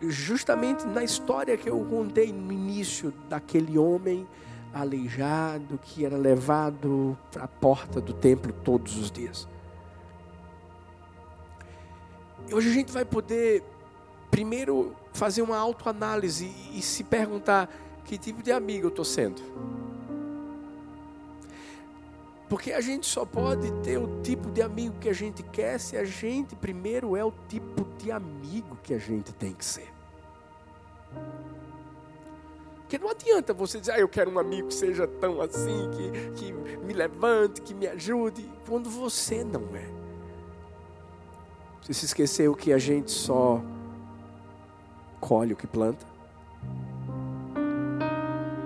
justamente 0.00 0.86
na 0.86 1.02
história 1.02 1.56
que 1.56 1.68
eu 1.68 1.84
contei 1.86 2.32
no 2.32 2.52
início 2.52 3.12
daquele 3.28 3.76
homem 3.76 4.24
aleijado 4.72 5.78
que 5.82 6.04
era 6.04 6.16
levado 6.16 7.18
para 7.32 7.44
a 7.44 7.48
porta 7.48 8.00
do 8.00 8.12
templo 8.12 8.52
todos 8.52 8.96
os 8.96 9.10
dias. 9.10 9.48
Hoje 12.52 12.70
a 12.70 12.72
gente 12.72 12.92
vai 12.92 13.04
poder 13.04 13.64
primeiro 14.30 14.94
fazer 15.12 15.42
uma 15.42 15.56
autoanálise 15.56 16.52
e 16.72 16.80
se 16.80 17.02
perguntar 17.02 17.68
que 18.04 18.16
tipo 18.16 18.44
de 18.44 18.52
amigo 18.52 18.86
eu 18.86 18.90
estou 18.90 19.04
sendo. 19.04 19.42
Porque 22.48 22.72
a 22.72 22.80
gente 22.80 23.06
só 23.06 23.24
pode 23.24 23.70
ter 23.82 23.98
o 23.98 24.20
tipo 24.22 24.50
de 24.50 24.60
amigo 24.62 24.96
que 25.00 25.08
a 25.08 25.12
gente 25.12 25.42
quer 25.42 25.78
se 25.78 25.96
a 25.96 26.04
gente 26.04 26.54
primeiro 26.54 27.16
é 27.16 27.24
o 27.24 27.32
tipo 27.48 27.84
de 27.98 28.12
amigo 28.12 28.76
que 28.82 28.92
a 28.92 28.98
gente 28.98 29.32
tem 29.32 29.52
que 29.52 29.64
ser. 29.64 29.92
Porque 32.80 32.98
não 32.98 33.10
adianta 33.10 33.54
você 33.54 33.80
dizer, 33.80 33.92
ah, 33.92 33.98
eu 33.98 34.08
quero 34.08 34.30
um 34.30 34.38
amigo 34.38 34.68
que 34.68 34.74
seja 34.74 35.06
tão 35.06 35.40
assim, 35.40 35.90
que, 35.90 36.30
que 36.32 36.52
me 36.52 36.92
levante, 36.92 37.62
que 37.62 37.72
me 37.72 37.86
ajude, 37.86 38.48
quando 38.68 38.90
você 38.90 39.42
não 39.42 39.62
é. 39.74 39.88
Você 41.80 41.94
se 41.94 42.04
esqueceu 42.04 42.54
que 42.54 42.72
a 42.72 42.78
gente 42.78 43.10
só 43.10 43.62
colhe 45.18 45.54
o 45.54 45.56
que 45.56 45.66
planta. 45.66 46.06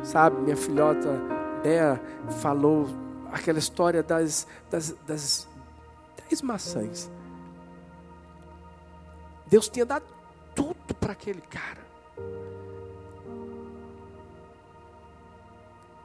Sabe, 0.02 0.40
minha 0.40 0.56
filhota 0.56 1.20
Dea 1.62 2.00
falou 2.40 2.86
aquela 3.32 3.58
história 3.58 4.02
das, 4.02 4.46
das, 4.70 4.94
das 5.06 5.48
dez 6.16 6.42
maçãs. 6.42 7.10
Deus 9.46 9.68
tinha 9.68 9.86
dado 9.86 10.04
tudo 10.54 10.94
para 10.98 11.12
aquele 11.12 11.40
cara. 11.40 11.86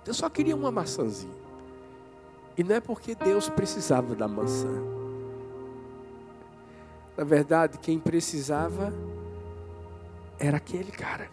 Deus 0.05 0.17
só 0.17 0.29
queria 0.29 0.55
uma 0.55 0.71
maçãzinha. 0.71 1.43
E 2.57 2.63
não 2.63 2.75
é 2.75 2.79
porque 2.79 3.15
Deus 3.15 3.49
precisava 3.49 4.15
da 4.15 4.27
maçã. 4.27 4.69
Na 7.17 7.23
verdade, 7.23 7.77
quem 7.77 7.99
precisava 7.99 8.93
era 10.37 10.57
aquele 10.57 10.91
cara. 10.91 11.29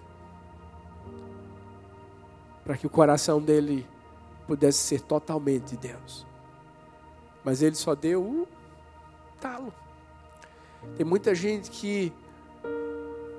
Para 2.64 2.76
que 2.76 2.86
o 2.86 2.90
coração 2.90 3.40
dele 3.40 3.86
pudesse 4.50 4.78
ser 4.78 5.00
totalmente 5.02 5.76
de 5.76 5.76
Deus. 5.76 6.26
Mas 7.44 7.62
ele 7.62 7.76
só 7.76 7.94
deu 7.94 8.20
o 8.20 8.48
talo. 9.40 9.72
Tem 10.96 11.06
muita 11.06 11.36
gente 11.36 11.70
que 11.70 12.12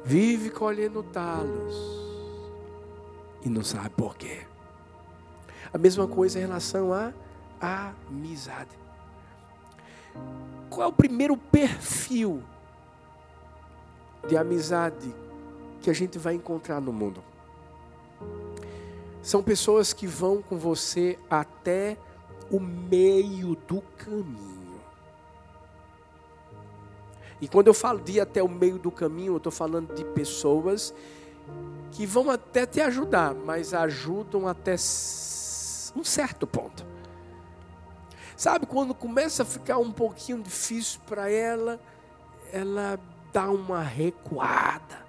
vive 0.05 0.49
colhendo 0.49 1.03
talos 1.03 1.75
e 3.43 3.49
não 3.49 3.61
sabe 3.61 3.89
por 3.89 4.15
quê. 4.15 4.47
A 5.73 5.77
mesma 5.77 6.07
coisa 6.07 6.39
em 6.39 6.43
relação 6.43 6.93
à 6.93 7.93
amizade. 8.07 8.79
Qual 10.69 10.87
é 10.87 10.89
o 10.89 10.93
primeiro 10.93 11.35
perfil 11.35 12.41
de 14.29 14.37
amizade 14.37 15.13
que 15.81 15.89
a 15.89 15.93
gente 15.93 16.17
vai 16.17 16.35
encontrar 16.35 16.79
no 16.79 16.93
mundo? 16.93 17.21
São 19.21 19.43
pessoas 19.43 19.93
que 19.93 20.07
vão 20.07 20.41
com 20.41 20.57
você 20.57 21.17
até 21.29 21.97
o 22.49 22.59
meio 22.59 23.55
do 23.67 23.81
caminho. 23.97 24.81
E 27.39 27.47
quando 27.47 27.67
eu 27.67 27.73
falo 27.73 27.99
de 27.99 28.13
ir 28.13 28.19
até 28.19 28.43
o 28.43 28.49
meio 28.49 28.77
do 28.77 28.91
caminho, 28.91 29.33
eu 29.33 29.37
estou 29.37 29.51
falando 29.51 29.93
de 29.95 30.03
pessoas 30.05 30.93
que 31.91 32.05
vão 32.05 32.29
até 32.29 32.65
te 32.65 32.79
ajudar, 32.81 33.33
mas 33.33 33.73
ajudam 33.73 34.47
até 34.47 34.73
um 34.73 36.03
certo 36.03 36.45
ponto. 36.45 36.85
Sabe, 38.37 38.65
quando 38.65 38.93
começa 38.93 39.43
a 39.43 39.45
ficar 39.45 39.77
um 39.77 39.91
pouquinho 39.91 40.41
difícil 40.41 40.99
para 41.05 41.29
ela, 41.29 41.79
ela 42.51 42.99
dá 43.31 43.49
uma 43.49 43.81
recuada. 43.81 45.00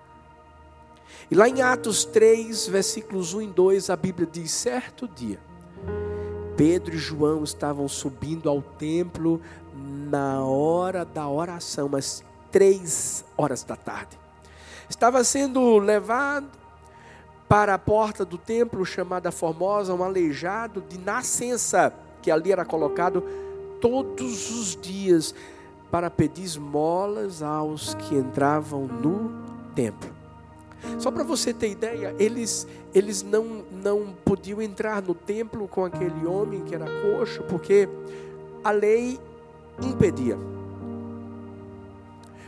E 1.30 1.34
lá 1.34 1.48
em 1.48 1.62
Atos 1.62 2.04
3, 2.04 2.66
versículos 2.66 3.34
1 3.34 3.42
e 3.42 3.46
2, 3.48 3.90
a 3.90 3.96
Bíblia 3.96 4.28
diz: 4.30 4.50
certo 4.50 5.08
dia, 5.08 5.40
Pedro 6.56 6.94
e 6.94 6.98
João 6.98 7.42
estavam 7.42 7.88
subindo 7.88 8.48
ao 8.48 8.60
templo 8.60 9.40
na 9.74 10.44
hora 10.44 11.04
da 11.04 11.28
oração, 11.28 11.88
mas 11.88 12.22
três 12.50 13.24
horas 13.36 13.64
da 13.64 13.76
tarde. 13.76 14.18
Estava 14.88 15.24
sendo 15.24 15.78
levado 15.78 16.46
para 17.48 17.74
a 17.74 17.78
porta 17.78 18.24
do 18.24 18.38
templo 18.38 18.84
chamada 18.84 19.32
Formosa, 19.32 19.94
um 19.94 20.02
aleijado 20.02 20.82
de 20.82 20.98
nascença, 20.98 21.92
que 22.20 22.30
ali 22.30 22.52
era 22.52 22.64
colocado 22.64 23.22
todos 23.80 24.50
os 24.50 24.76
dias 24.76 25.34
para 25.90 26.10
pedir 26.10 26.44
esmolas 26.44 27.42
aos 27.42 27.94
que 27.94 28.14
entravam 28.14 28.86
no 28.86 29.32
templo. 29.74 30.21
Só 30.98 31.10
para 31.10 31.22
você 31.22 31.52
ter 31.52 31.70
ideia, 31.70 32.14
eles, 32.18 32.66
eles 32.94 33.22
não, 33.22 33.64
não 33.70 34.14
podiam 34.24 34.60
entrar 34.60 35.02
no 35.02 35.14
templo 35.14 35.66
com 35.68 35.84
aquele 35.84 36.26
homem 36.26 36.64
que 36.64 36.74
era 36.74 36.86
coxo, 37.02 37.42
porque 37.44 37.88
a 38.64 38.70
lei 38.70 39.18
impedia. 39.82 40.38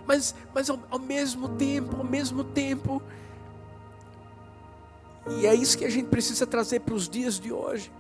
Mas, 0.07 0.35
mas 0.55 0.69
ao, 0.69 0.79
ao 0.91 0.99
mesmo 0.99 1.49
tempo, 1.51 1.97
ao 1.97 2.05
mesmo 2.05 2.45
tempo, 2.45 3.03
e 5.39 5.47
é 5.47 5.55
isso 5.55 5.79
que 5.79 5.85
a 5.85 5.91
gente 5.91 6.09
precisa 6.09 6.47
trazer 6.47 6.81
para 6.81 6.95
os 6.95 7.09
dias 7.09 7.41
de 7.41 7.53
hoje. 7.53 7.91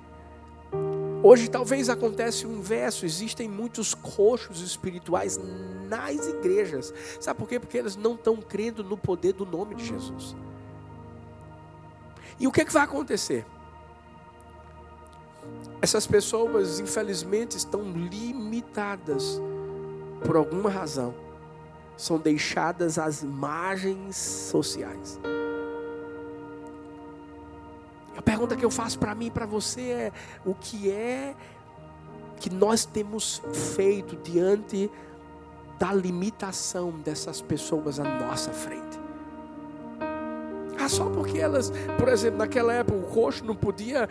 Hoje 1.26 1.48
talvez 1.48 1.88
acontece 1.88 2.46
o 2.46 2.52
inverso, 2.52 3.06
existem 3.06 3.48
muitos 3.48 3.94
coxos 3.94 4.60
espirituais 4.60 5.40
nas 5.88 6.26
igrejas. 6.26 6.92
Sabe 7.18 7.38
por 7.38 7.48
quê? 7.48 7.58
Porque 7.58 7.78
eles 7.78 7.96
não 7.96 8.12
estão 8.12 8.36
crendo 8.36 8.84
no 8.84 8.94
poder 8.98 9.32
do 9.32 9.46
nome 9.46 9.74
de 9.74 9.86
Jesus. 9.86 10.36
E 12.38 12.46
o 12.46 12.52
que, 12.52 12.60
é 12.60 12.64
que 12.66 12.72
vai 12.74 12.82
acontecer? 12.82 13.46
Essas 15.80 16.06
pessoas, 16.06 16.78
infelizmente, 16.78 17.56
estão 17.56 17.90
limitadas 17.90 19.40
por 20.26 20.36
alguma 20.36 20.68
razão. 20.68 21.14
São 21.96 22.18
deixadas 22.18 22.98
às 22.98 23.24
margens 23.24 24.14
sociais. 24.14 25.18
A 28.16 28.22
pergunta 28.22 28.56
que 28.56 28.64
eu 28.64 28.70
faço 28.70 28.98
para 28.98 29.14
mim 29.14 29.26
e 29.26 29.30
para 29.30 29.46
você 29.46 29.82
é: 29.82 30.12
o 30.44 30.54
que 30.54 30.90
é 30.90 31.34
que 32.38 32.50
nós 32.50 32.84
temos 32.84 33.42
feito 33.74 34.16
diante 34.16 34.90
da 35.78 35.92
limitação 35.92 36.90
dessas 36.90 37.40
pessoas 37.40 37.98
à 37.98 38.04
nossa 38.04 38.52
frente? 38.52 39.04
Ah, 40.78 40.88
só 40.88 41.08
porque 41.08 41.38
elas, 41.38 41.72
por 41.98 42.08
exemplo, 42.08 42.38
naquela 42.38 42.72
época 42.72 42.98
o 42.98 43.08
roxo 43.08 43.44
não 43.44 43.54
podia 43.56 44.08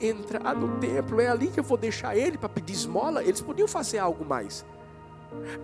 entrar 0.00 0.56
no 0.56 0.78
templo, 0.78 1.20
é 1.20 1.28
ali 1.28 1.46
que 1.48 1.60
eu 1.60 1.64
vou 1.64 1.78
deixar 1.78 2.16
ele 2.16 2.36
para 2.36 2.48
pedir 2.48 2.72
esmola. 2.72 3.22
Eles 3.22 3.40
podiam 3.40 3.68
fazer 3.68 3.98
algo 3.98 4.24
mais. 4.24 4.64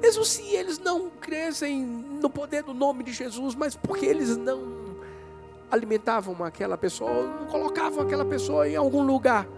Mesmo 0.01 0.25
se 0.25 0.43
eles 0.55 0.79
não 0.79 1.11
crescem 1.11 1.85
no 1.85 2.29
poder 2.29 2.63
do 2.63 2.75
nome 2.75 3.03
de 3.03 3.13
Jesus, 3.13 3.55
mas 3.55 3.75
porque 3.75 4.07
eles 4.07 4.37
não 4.37 4.72
alimentavam 5.73 6.45
aquela 6.45 6.77
pessoa, 6.77 7.11
não 7.41 7.47
colocavam 7.47 8.03
aquela 8.03 8.27
pessoa 8.27 8.69
em 8.69 8.77
algum 8.77 9.03
lugar 9.03 9.49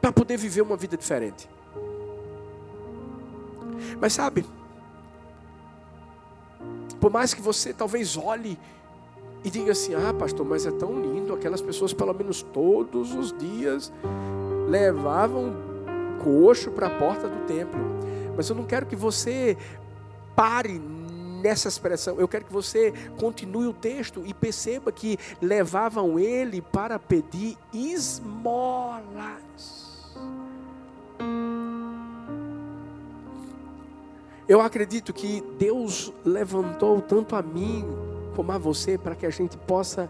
para 0.00 0.10
poder 0.10 0.36
viver 0.36 0.62
uma 0.62 0.76
vida 0.76 0.96
diferente. 0.96 1.48
Mas 4.00 4.12
sabe, 4.14 4.44
por 7.00 7.12
mais 7.12 7.32
que 7.32 7.40
você 7.40 7.72
talvez 7.72 8.16
olhe 8.16 8.58
e 9.44 9.50
diga 9.50 9.70
assim: 9.70 9.94
ah, 9.94 10.12
pastor, 10.12 10.44
mas 10.44 10.66
é 10.66 10.72
tão 10.72 11.00
lindo, 11.00 11.32
aquelas 11.32 11.60
pessoas, 11.60 11.92
pelo 11.92 12.12
menos 12.12 12.42
todos 12.42 13.14
os 13.14 13.32
dias, 13.32 13.92
levavam 14.68 15.54
coxo 16.24 16.72
para 16.72 16.88
a 16.88 16.98
porta 16.98 17.28
do 17.28 17.46
templo. 17.46 17.80
Mas 18.36 18.48
eu 18.50 18.56
não 18.56 18.64
quero 18.64 18.86
que 18.86 18.96
você 18.96 19.56
pare 20.34 20.80
nessa 21.40 21.68
expressão. 21.68 22.18
Eu 22.18 22.28
quero 22.28 22.44
que 22.44 22.52
você 22.52 22.92
continue 23.18 23.66
o 23.66 23.72
texto 23.72 24.22
e 24.26 24.34
perceba 24.34 24.90
que 24.90 25.18
levavam 25.40 26.18
ele 26.18 26.60
para 26.60 26.98
pedir 26.98 27.56
esmolas. 27.72 29.04
Eu 34.48 34.60
acredito 34.60 35.12
que 35.12 35.42
Deus 35.58 36.12
levantou 36.24 37.02
tanto 37.02 37.34
a 37.34 37.42
mim 37.42 37.84
como 38.36 38.52
a 38.52 38.58
você 38.58 38.96
para 38.96 39.16
que 39.16 39.26
a 39.26 39.30
gente 39.30 39.56
possa 39.56 40.08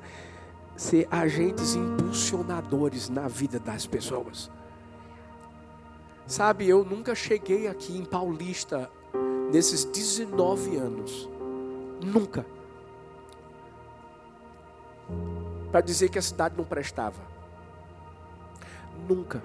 ser 0.77 1.09
agentes 1.11 1.75
impulsionadores 1.75 3.09
na 3.09 3.29
vida 3.29 3.59
das 3.59 3.87
pessoas. 3.87 4.51
Sabe, 6.27 6.69
eu 6.69 6.85
nunca 6.85 7.15
cheguei 7.15 7.67
aqui 7.67 7.97
em 7.97 8.05
Paulista 8.05 8.91
nesses 9.53 9.85
19 9.85 10.77
anos. 10.77 11.29
Nunca. 12.03 12.47
Para 15.71 15.81
dizer 15.81 16.09
que 16.09 16.19
a 16.19 16.23
cidade 16.23 16.57
não 16.57 16.65
prestava. 16.65 17.21
Nunca. 19.09 19.43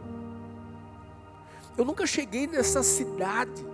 Eu 1.77 1.85
nunca 1.85 2.05
cheguei 2.05 2.47
nessa 2.47 2.83
cidade 2.83 3.65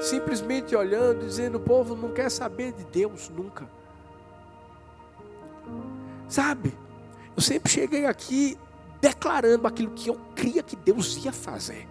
simplesmente 0.00 0.74
olhando, 0.74 1.24
dizendo: 1.24 1.56
o 1.56 1.60
povo 1.60 1.94
não 1.94 2.12
quer 2.12 2.30
saber 2.30 2.72
de 2.72 2.84
Deus 2.84 3.28
nunca. 3.28 3.68
Sabe? 6.28 6.76
Eu 7.36 7.42
sempre 7.42 7.70
cheguei 7.70 8.06
aqui 8.06 8.58
declarando 9.00 9.66
aquilo 9.66 9.90
que 9.92 10.08
eu 10.08 10.18
cria 10.34 10.62
que 10.62 10.74
Deus 10.74 11.16
ia 11.24 11.32
fazer. 11.32 11.86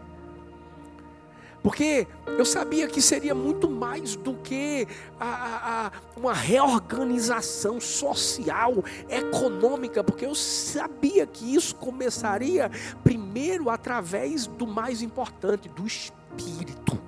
Porque 1.65 2.06
eu 2.28 2.45
sabia 2.45 2.88
que 2.88 3.01
seria 3.01 3.34
muito 3.34 3.67
mais 3.67 4.15
do 4.15 4.36
que 4.36 4.88
a, 5.19 5.88
a, 5.88 5.91
uma 6.15 6.32
reorganização 6.32 7.82
social, 7.82 8.84
econômica, 9.10 10.04
porque 10.04 10.28
eu 10.28 10.36
sabia 10.36 11.25
que 11.25 11.56
isso 11.56 11.73
começaria 11.73 12.69
primeiro 13.04 13.67
através 13.71 14.45
do 14.45 14.67
mais 14.67 15.01
importante, 15.01 15.67
do 15.67 15.88
Espírito. 15.88 17.01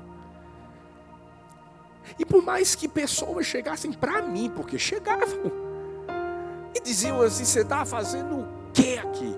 E 2.17 2.26
por 2.26 2.41
mais 2.41 2.74
que 2.74 2.88
pessoas 2.88 3.46
chegassem 3.46 3.93
para 3.93 4.24
mim, 4.24 4.52
porque 4.56 4.80
chegavam, 4.80 5.52
e 6.74 6.82
diziam 6.82 7.22
assim: 7.22 7.46
você 7.46 7.62
está 7.62 7.86
fazendo 7.86 8.39
o 8.39 8.48
que 8.74 8.98
aqui? 8.98 9.37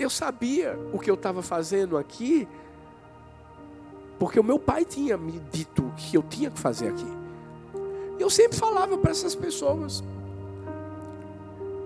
Eu 0.00 0.08
sabia 0.08 0.78
o 0.94 0.98
que 0.98 1.10
eu 1.10 1.14
estava 1.14 1.42
fazendo 1.42 1.98
aqui, 1.98 2.48
porque 4.18 4.40
o 4.40 4.42
meu 4.42 4.58
pai 4.58 4.82
tinha 4.82 5.14
me 5.18 5.38
dito 5.52 5.92
que 5.94 6.16
eu 6.16 6.22
tinha 6.22 6.50
que 6.50 6.58
fazer 6.58 6.88
aqui. 6.88 7.06
Eu 8.18 8.30
sempre 8.30 8.56
falava 8.56 8.96
para 8.96 9.10
essas 9.10 9.34
pessoas: 9.34 10.02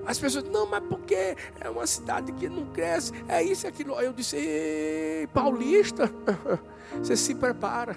As 0.07 0.16
pessoas, 0.16 0.44
não, 0.44 0.64
mas 0.64 0.85
porque 0.85 1.37
é 1.61 1.68
uma 1.68 1.88
cidade 1.88 2.31
que 2.31 2.48
não 2.48 2.66
cresce, 2.66 3.12
é 3.27 3.42
isso 3.42 3.66
e 3.66 3.68
aquilo. 3.68 4.00
Eu 4.00 4.12
disse, 4.12 5.29
Paulista, 5.35 6.09
você 7.03 7.16
se 7.16 7.35
prepara. 7.35 7.96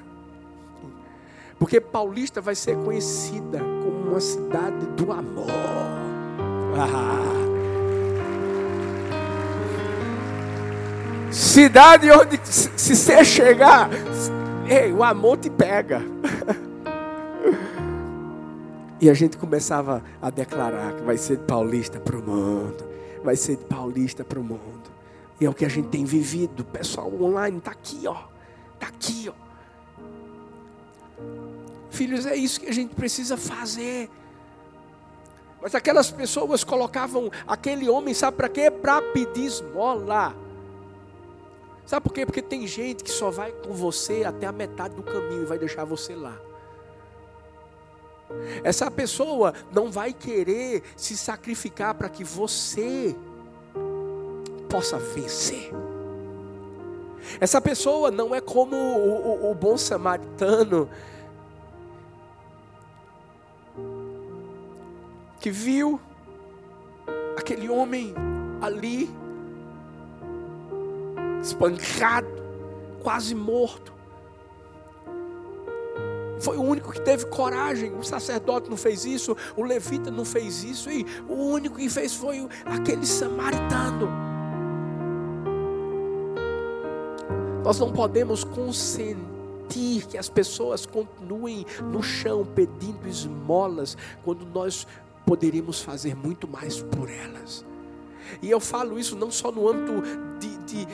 Porque 1.59 1.79
Paulista 1.79 2.41
vai 2.41 2.55
ser 2.55 2.75
conhecida 2.77 3.59
como 3.59 4.09
uma 4.09 4.19
cidade 4.19 4.83
do 4.95 5.11
amor. 5.11 5.45
Ah. 6.75 7.46
Cidade 11.31 12.09
onde 12.11 12.39
se 12.43 12.95
você 12.95 13.23
chegar, 13.23 13.89
ei, 14.67 14.91
o 14.91 15.03
amor 15.03 15.37
te 15.37 15.49
pega. 15.49 16.01
E 18.99 19.11
a 19.11 19.13
gente 19.13 19.37
começava 19.37 20.03
a 20.19 20.31
declarar 20.31 20.95
que 20.95 21.03
vai 21.03 21.17
ser 21.17 21.37
de 21.37 21.43
paulista 21.43 21.99
para 21.99 22.17
o 22.17 22.21
mundo. 22.21 22.83
Vai 23.23 23.35
ser 23.35 23.55
de 23.55 23.65
paulista 23.65 24.23
para 24.23 24.39
o 24.39 24.43
mundo. 24.43 24.89
E 25.39 25.45
é 25.45 25.49
o 25.49 25.53
que 25.53 25.65
a 25.65 25.69
gente 25.69 25.89
tem 25.89 26.03
vivido. 26.03 26.61
O 26.61 26.65
pessoal 26.65 27.13
online 27.21 27.59
está 27.59 27.69
aqui, 27.69 28.07
ó. 28.07 28.23
Está 28.73 28.87
aqui, 28.87 29.29
ó. 29.29 29.33
Filhos, 31.91 32.25
é 32.25 32.35
isso 32.35 32.59
que 32.59 32.69
a 32.69 32.73
gente 32.73 32.95
precisa 32.95 33.37
fazer. 33.37 34.09
Mas 35.61 35.75
aquelas 35.75 36.09
pessoas 36.09 36.63
colocavam 36.63 37.31
aquele 37.47 37.87
homem, 37.87 38.15
sabe 38.15 38.37
para 38.37 38.49
quê? 38.49 38.71
Para 38.71 38.99
pedir 38.99 39.45
esmola. 39.45 40.35
Sabe 41.87 42.03
por 42.03 42.13
quê? 42.13 42.25
Porque 42.25 42.41
tem 42.41 42.67
gente 42.67 43.01
que 43.01 43.09
só 43.09 43.31
vai 43.31 43.53
com 43.53 43.71
você 43.71 44.25
até 44.25 44.45
a 44.45 44.51
metade 44.51 44.93
do 44.93 45.01
caminho 45.01 45.43
e 45.43 45.45
vai 45.45 45.57
deixar 45.57 45.85
você 45.85 46.13
lá. 46.13 46.37
Essa 48.61 48.91
pessoa 48.91 49.53
não 49.71 49.89
vai 49.89 50.11
querer 50.11 50.83
se 50.97 51.15
sacrificar 51.15 51.95
para 51.95 52.09
que 52.09 52.25
você 52.25 53.15
possa 54.67 54.99
vencer. 54.99 55.71
Essa 57.39 57.61
pessoa 57.61 58.11
não 58.11 58.35
é 58.35 58.41
como 58.41 58.75
o, 58.75 59.45
o, 59.47 59.51
o 59.51 59.55
bom 59.55 59.77
samaritano 59.77 60.89
que 65.39 65.49
viu 65.49 66.01
aquele 67.37 67.69
homem 67.69 68.13
ali 68.61 69.09
espancado, 71.47 72.27
quase 73.01 73.33
morto. 73.33 73.93
Foi 76.39 76.57
o 76.57 76.61
único 76.61 76.91
que 76.91 77.01
teve 77.01 77.25
coragem. 77.25 77.93
O 77.95 78.03
sacerdote 78.03 78.69
não 78.69 78.77
fez 78.77 79.05
isso, 79.05 79.35
o 79.55 79.63
levita 79.63 80.11
não 80.11 80.23
fez 80.23 80.63
isso, 80.63 80.89
e 80.91 81.05
o 81.27 81.33
único 81.33 81.77
que 81.77 81.89
fez 81.89 82.13
foi 82.13 82.47
aquele 82.65 83.05
samaritano. 83.05 84.07
Nós 87.63 87.79
não 87.79 87.91
podemos 87.91 88.43
consentir 88.43 90.05
que 90.07 90.17
as 90.17 90.29
pessoas 90.29 90.85
continuem 90.85 91.65
no 91.91 92.01
chão 92.01 92.45
pedindo 92.45 93.07
esmolas, 93.07 93.97
quando 94.23 94.45
nós 94.45 94.87
poderíamos 95.25 95.81
fazer 95.81 96.15
muito 96.15 96.47
mais 96.47 96.81
por 96.81 97.09
elas. 97.09 97.65
E 98.41 98.49
eu 98.49 98.59
falo 98.59 98.99
isso 98.99 99.15
não 99.15 99.31
só 99.31 99.51
no 99.51 99.67
âmbito 99.67 100.01
de, 100.39 100.57
de, 100.59 100.87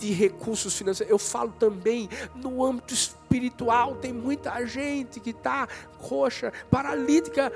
de, 0.00 0.12
recursos 0.12 0.76
financeiros, 0.76 1.10
eu 1.10 1.18
falo 1.18 1.52
também 1.58 2.08
no 2.34 2.64
âmbito 2.64 2.94
espiritual. 2.94 3.96
Tem 3.96 4.12
muita 4.12 4.64
gente 4.66 5.20
que 5.20 5.30
está 5.30 5.68
coxa, 5.98 6.52
paralítica 6.70 7.52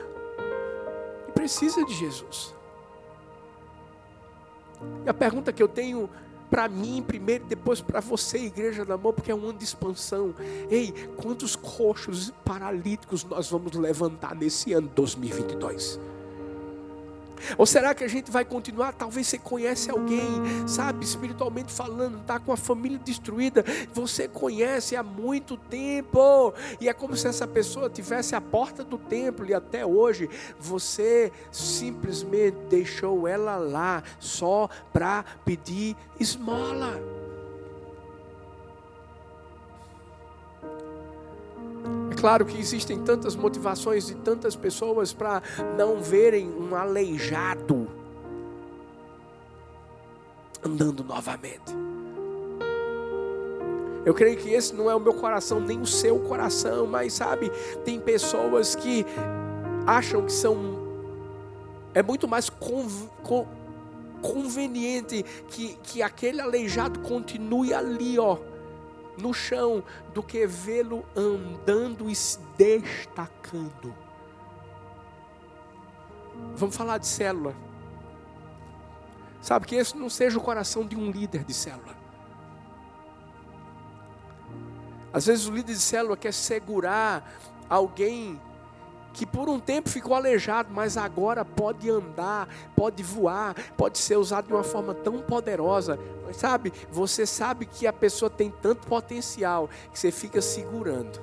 e 1.29 1.33
precisa 1.33 1.85
de 1.85 1.95
Jesus. 1.95 2.55
E 5.05 5.09
a 5.09 5.15
pergunta 5.15 5.53
que 5.53 5.63
eu 5.63 5.69
tenho 5.69 6.09
para 6.51 6.69
mim 6.69 7.03
primeiro, 7.05 7.45
depois 7.47 7.81
para 7.81 8.01
você, 8.01 8.39
igreja 8.39 8.85
do 8.85 8.93
amor, 8.93 9.13
porque 9.15 9.33
é 9.33 9.35
um 9.35 9.49
ano 9.49 9.59
de 9.59 9.65
expansão. 9.65 10.35
Ei, 10.71 10.93
quantos 11.17 11.57
coxos 11.57 12.29
e 12.29 12.33
paralíticos 12.45 13.25
nós 13.25 13.51
vamos 13.51 13.73
levantar 13.73 14.37
nesse 14.37 14.73
ano 14.73 14.89
2022? 14.95 15.99
Ou 17.57 17.67
será 17.67 17.95
que 17.95 18.05
a 18.05 18.09
gente 18.09 18.31
vai 18.31 18.45
continuar? 18.45 18.93
Talvez 18.93 19.27
você 19.27 19.39
conhece 19.39 19.91
alguém, 19.91 20.23
sabe, 20.67 21.05
espiritualmente 21.05 21.73
falando, 21.73 22.19
está 22.19 22.39
com 22.39 22.53
a 22.53 22.57
família 22.57 22.99
destruída. 22.99 23.65
Você 23.93 24.29
conhece 24.29 24.97
há 24.97 25.03
muito 25.03 25.57
tempo. 25.57 26.55
E 26.81 26.89
é 26.89 26.93
como 26.93 27.17
se 27.17 27.27
essa 27.27 27.47
pessoa 27.47 27.91
tivesse 27.91 28.35
a 28.35 28.41
porta 28.41 28.85
do 28.85 28.99
templo 28.99 29.47
e 29.47 29.55
até 29.55 29.85
hoje 29.85 30.29
você 30.59 31.33
simplesmente 31.51 32.57
deixou 32.69 33.27
ela 33.29 33.57
lá 33.57 34.03
só 34.19 34.69
para 34.93 35.25
pedir 35.45 35.97
esmola. 36.19 37.14
Claro 42.25 42.47
que 42.47 42.59
existem 42.59 42.99
tantas 43.01 43.37
motivações 43.37 44.07
de 44.07 44.15
tantas 44.15 44.57
pessoas 44.57 45.13
para 45.13 45.43
não 45.77 46.01
verem 46.01 46.49
um 46.49 46.75
aleijado 46.75 47.87
andando 50.65 51.05
novamente. 51.05 51.71
Eu 54.07 54.15
creio 54.15 54.39
que 54.39 54.49
esse 54.49 54.75
não 54.75 54.91
é 54.91 54.95
o 54.95 55.01
meu 55.01 55.13
coração, 55.13 55.61
nem 55.61 55.79
o 55.79 55.87
seu 55.87 56.19
coração, 56.21 56.87
mas 56.87 57.13
sabe, 57.13 57.53
tem 57.85 58.01
pessoas 58.01 58.75
que 58.75 59.05
acham 59.87 60.25
que 60.25 60.33
são. 60.33 60.57
É 61.93 62.03
muito 62.03 62.27
mais 62.27 62.51
conveniente 64.23 65.23
que, 65.49 65.77
que 65.83 66.01
aquele 66.01 66.41
aleijado 66.41 67.01
continue 67.01 67.75
ali, 67.75 68.19
ó 68.19 68.39
no 69.17 69.33
chão 69.33 69.83
do 70.13 70.23
que 70.23 70.47
vê-lo 70.47 71.05
andando 71.17 72.11
e 72.11 72.15
se 72.15 72.39
destacando. 72.57 73.95
Vamos 76.57 76.77
falar 76.77 76.99
de 76.99 77.07
célula. 77.07 77.55
Sabe 79.41 79.67
que 79.67 79.75
esse 79.77 79.97
não 79.97 80.09
seja 80.09 80.39
o 80.39 80.43
coração 80.43 80.87
de 80.87 80.97
um 80.97 81.11
líder 81.11 81.45
de 81.45 81.53
célula. 81.53 81.95
Às 85.13 85.27
vezes 85.27 85.47
o 85.47 85.53
líder 85.53 85.75
de 85.75 85.81
célula 85.81 86.17
quer 86.17 86.33
segurar 86.33 87.33
alguém 87.69 88.41
que 89.15 89.25
por 89.25 89.49
um 89.49 89.61
tempo 89.61 89.89
ficou 89.89 90.15
aleijado, 90.15 90.69
mas 90.75 90.97
agora 90.97 91.45
pode 91.45 91.89
andar, 91.89 92.49
pode 92.75 93.03
voar, 93.03 93.55
pode 93.77 93.97
ser 93.97 94.17
usado 94.17 94.49
de 94.49 94.53
uma 94.53 94.65
forma 94.65 94.93
tão 94.93 95.21
poderosa. 95.21 95.99
Sabe, 96.33 96.73
você 96.91 97.25
sabe 97.25 97.65
que 97.65 97.87
a 97.87 97.93
pessoa 97.93 98.29
tem 98.29 98.51
tanto 98.51 98.87
potencial 98.89 99.71
que 99.93 99.99
você 99.99 100.11
fica 100.11 100.43
segurando. 100.43 101.23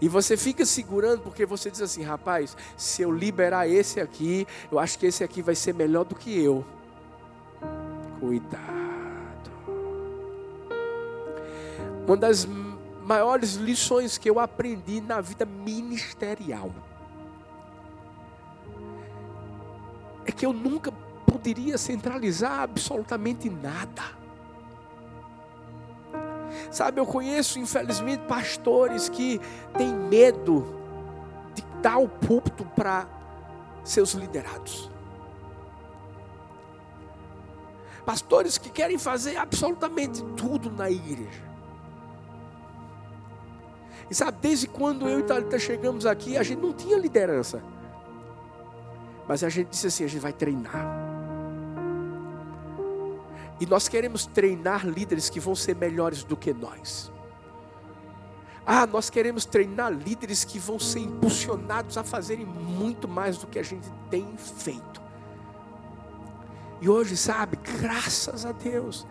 E 0.00 0.08
você 0.08 0.38
fica 0.38 0.64
segurando 0.64 1.20
porque 1.20 1.44
você 1.44 1.70
diz 1.70 1.82
assim, 1.82 2.02
rapaz, 2.02 2.56
se 2.78 3.02
eu 3.02 3.12
liberar 3.12 3.68
esse 3.68 4.00
aqui, 4.00 4.46
eu 4.72 4.78
acho 4.78 4.98
que 4.98 5.06
esse 5.06 5.22
aqui 5.22 5.42
vai 5.42 5.54
ser 5.54 5.74
melhor 5.74 6.04
do 6.04 6.14
que 6.14 6.42
eu. 6.42 6.64
Cuidado. 8.18 9.50
Uma 12.06 12.16
das 12.16 12.46
maiores 13.04 13.54
lições 13.54 14.16
que 14.16 14.28
eu 14.28 14.40
aprendi 14.40 15.00
na 15.00 15.20
vida 15.20 15.44
ministerial 15.44 16.70
é 20.26 20.32
que 20.32 20.46
eu 20.46 20.52
nunca 20.52 20.90
poderia 21.26 21.76
centralizar 21.76 22.60
absolutamente 22.62 23.50
nada. 23.50 24.02
Sabe, 26.70 26.98
eu 26.98 27.04
conheço, 27.04 27.58
infelizmente, 27.58 28.22
pastores 28.22 29.08
que 29.08 29.38
têm 29.76 29.92
medo 29.92 30.64
de 31.54 31.62
dar 31.82 31.98
o 31.98 32.08
púlpito 32.08 32.64
para 32.64 33.06
seus 33.84 34.12
liderados. 34.12 34.90
Pastores 38.06 38.56
que 38.56 38.70
querem 38.70 38.96
fazer 38.96 39.36
absolutamente 39.36 40.22
tudo 40.36 40.70
na 40.70 40.90
igreja. 40.90 41.53
E 44.10 44.14
sabe, 44.14 44.38
desde 44.40 44.66
quando 44.66 45.08
eu 45.08 45.20
e 45.20 45.22
Thalita 45.22 45.58
chegamos 45.58 46.04
aqui, 46.04 46.36
a 46.36 46.42
gente 46.42 46.60
não 46.60 46.72
tinha 46.72 46.96
liderança. 46.96 47.62
Mas 49.26 49.42
a 49.42 49.48
gente 49.48 49.68
disse 49.68 49.86
assim: 49.86 50.04
a 50.04 50.08
gente 50.08 50.20
vai 50.20 50.32
treinar. 50.32 50.86
E 53.60 53.66
nós 53.66 53.88
queremos 53.88 54.26
treinar 54.26 54.86
líderes 54.86 55.30
que 55.30 55.40
vão 55.40 55.54
ser 55.54 55.76
melhores 55.76 56.22
do 56.24 56.36
que 56.36 56.52
nós. 56.52 57.10
Ah, 58.66 58.86
nós 58.86 59.10
queremos 59.10 59.44
treinar 59.44 59.92
líderes 59.92 60.42
que 60.42 60.58
vão 60.58 60.78
ser 60.78 61.00
impulsionados 61.00 61.96
a 61.98 62.02
fazerem 62.02 62.46
muito 62.46 63.06
mais 63.06 63.38
do 63.38 63.46
que 63.46 63.58
a 63.58 63.62
gente 63.62 63.90
tem 64.10 64.26
feito. 64.36 65.02
E 66.80 66.88
hoje, 66.88 67.16
sabe, 67.16 67.58
graças 67.80 68.44
a 68.44 68.52
Deus, 68.52 69.06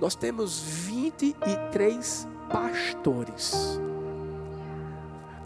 nós 0.00 0.14
temos 0.14 0.60
23 0.60 2.28
pastores 2.50 3.80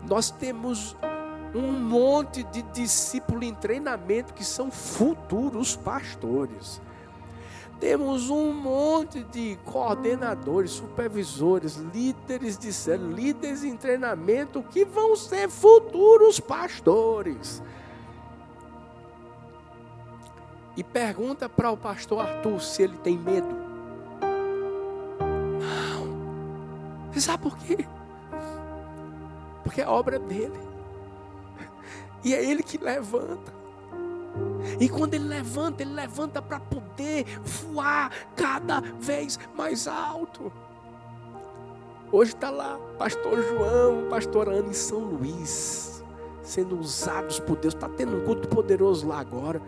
nós 0.08 0.30
temos 0.30 0.96
um 1.54 1.70
monte 1.72 2.42
de 2.44 2.62
discípulos 2.62 3.46
em 3.46 3.54
treinamento 3.54 4.32
que 4.32 4.44
são 4.44 4.70
futuros 4.70 5.76
pastores. 5.76 6.80
Temos 7.78 8.30
um 8.30 8.52
monte 8.52 9.24
de 9.24 9.58
coordenadores, 9.64 10.70
supervisores, 10.70 11.76
líderes 11.76 12.56
de 12.56 12.72
célula, 12.72 13.12
líderes 13.12 13.64
em 13.64 13.76
treinamento 13.76 14.62
que 14.62 14.84
vão 14.84 15.16
ser 15.16 15.48
futuros 15.48 16.38
pastores. 16.38 17.60
E 20.76 20.84
pergunta 20.84 21.48
para 21.48 21.70
o 21.70 21.76
pastor 21.76 22.20
Arthur 22.20 22.60
se 22.60 22.82
ele 22.82 22.96
tem 22.98 23.18
medo. 23.18 23.54
Não. 25.60 27.10
Você 27.12 27.20
sabe 27.20 27.42
por 27.42 27.58
quê? 27.58 27.84
Porque 29.62 29.80
é 29.80 29.88
obra 29.88 30.18
dele. 30.18 30.58
E 32.24 32.34
é 32.34 32.44
ele 32.44 32.62
que 32.62 32.78
levanta. 32.78 33.52
E 34.80 34.88
quando 34.88 35.14
ele 35.14 35.24
levanta, 35.24 35.82
ele 35.82 35.92
levanta 35.92 36.40
para 36.40 36.60
poder 36.60 37.26
voar 37.42 38.10
cada 38.36 38.80
vez 38.80 39.38
mais 39.56 39.86
alto. 39.86 40.52
Hoje 42.10 42.34
está 42.34 42.50
lá, 42.50 42.78
pastor 42.98 43.42
João, 43.42 44.08
pastor 44.10 44.48
Ana 44.48 44.68
em 44.68 44.74
São 44.74 44.98
Luís, 44.98 46.04
sendo 46.42 46.78
usados 46.78 47.40
por 47.40 47.56
Deus. 47.56 47.74
Está 47.74 47.88
tendo 47.88 48.18
um 48.18 48.24
culto 48.24 48.48
poderoso 48.48 49.08
lá 49.08 49.18
agora. 49.18 49.60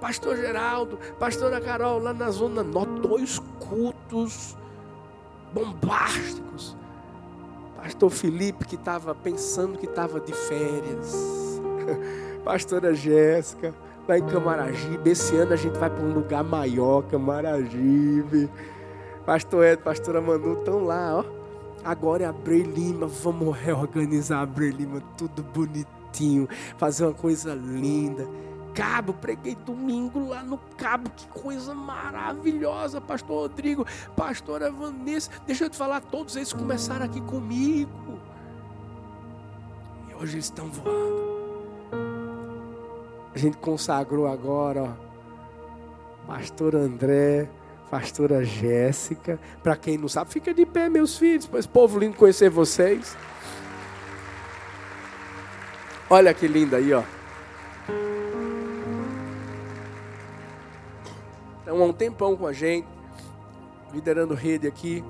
Pastor 0.00 0.36
Geraldo, 0.36 0.98
pastora 1.18 1.60
Carol, 1.60 1.98
lá 1.98 2.14
na 2.14 2.30
Zona 2.30 2.62
Norte, 2.62 3.00
dois 3.00 3.38
cultos 3.58 4.56
bombásticos. 5.52 6.77
Pastor 7.78 8.10
Felipe, 8.10 8.64
que 8.64 8.74
estava 8.74 9.14
pensando 9.14 9.78
que 9.78 9.86
estava 9.86 10.18
de 10.18 10.32
férias. 10.32 11.62
Pastora 12.44 12.92
Jéssica, 12.92 13.72
lá 14.06 14.18
em 14.18 14.26
Camaragibe. 14.26 15.10
Esse 15.10 15.36
ano 15.36 15.52
a 15.52 15.56
gente 15.56 15.78
vai 15.78 15.88
para 15.88 16.04
um 16.04 16.12
lugar 16.12 16.42
maior, 16.42 17.02
Camaragibe. 17.02 18.50
Pastor 19.24 19.64
Ed, 19.64 19.82
pastora 19.82 20.20
Manu 20.20 20.54
estão 20.54 20.84
lá, 20.84 21.18
ó. 21.18 21.24
Agora 21.84 22.24
é 22.24 22.26
a 22.26 22.32
Brei 22.32 22.62
Lima. 22.62 23.06
Vamos 23.06 23.56
reorganizar 23.56 24.42
a 24.42 24.46
Brei 24.46 24.70
Lima, 24.70 25.00
tudo 25.16 25.42
bonitinho, 25.42 26.48
fazer 26.76 27.04
uma 27.04 27.14
coisa 27.14 27.54
linda. 27.54 28.26
Cabo, 28.78 29.12
preguei 29.12 29.56
domingo 29.56 30.28
lá 30.28 30.40
no 30.40 30.56
Cabo, 30.76 31.10
que 31.10 31.26
coisa 31.26 31.74
maravilhosa, 31.74 33.00
Pastor 33.00 33.48
Rodrigo, 33.48 33.84
Pastora 34.14 34.70
Vanessa. 34.70 35.32
Deixa 35.44 35.64
eu 35.64 35.68
te 35.68 35.76
falar, 35.76 36.00
todos 36.00 36.36
eles 36.36 36.52
começaram 36.52 37.04
aqui 37.04 37.20
comigo. 37.22 38.20
E 40.08 40.14
hoje 40.14 40.36
eles 40.36 40.44
estão 40.44 40.68
voando. 40.68 41.18
A 43.34 43.38
gente 43.38 43.56
consagrou 43.56 44.28
agora, 44.28 44.84
ó, 44.84 46.28
Pastor 46.28 46.76
André, 46.76 47.50
Pastora 47.90 48.44
Jéssica. 48.44 49.40
Para 49.60 49.74
quem 49.74 49.98
não 49.98 50.06
sabe, 50.06 50.30
fica 50.30 50.54
de 50.54 50.64
pé, 50.64 50.88
meus 50.88 51.18
filhos, 51.18 51.50
esse 51.52 51.68
povo 51.68 51.98
lindo 51.98 52.16
conhecer 52.16 52.48
vocês. 52.48 53.16
Olha 56.08 56.32
que 56.32 56.46
linda 56.46 56.76
aí, 56.76 56.92
ó. 56.92 57.17
Estão 61.68 61.82
há 61.82 61.84
um 61.84 61.92
tempão 61.92 62.34
com 62.34 62.46
a 62.46 62.52
gente, 62.54 62.88
liderando 63.92 64.32
rede 64.32 64.66
aqui. 64.66 65.04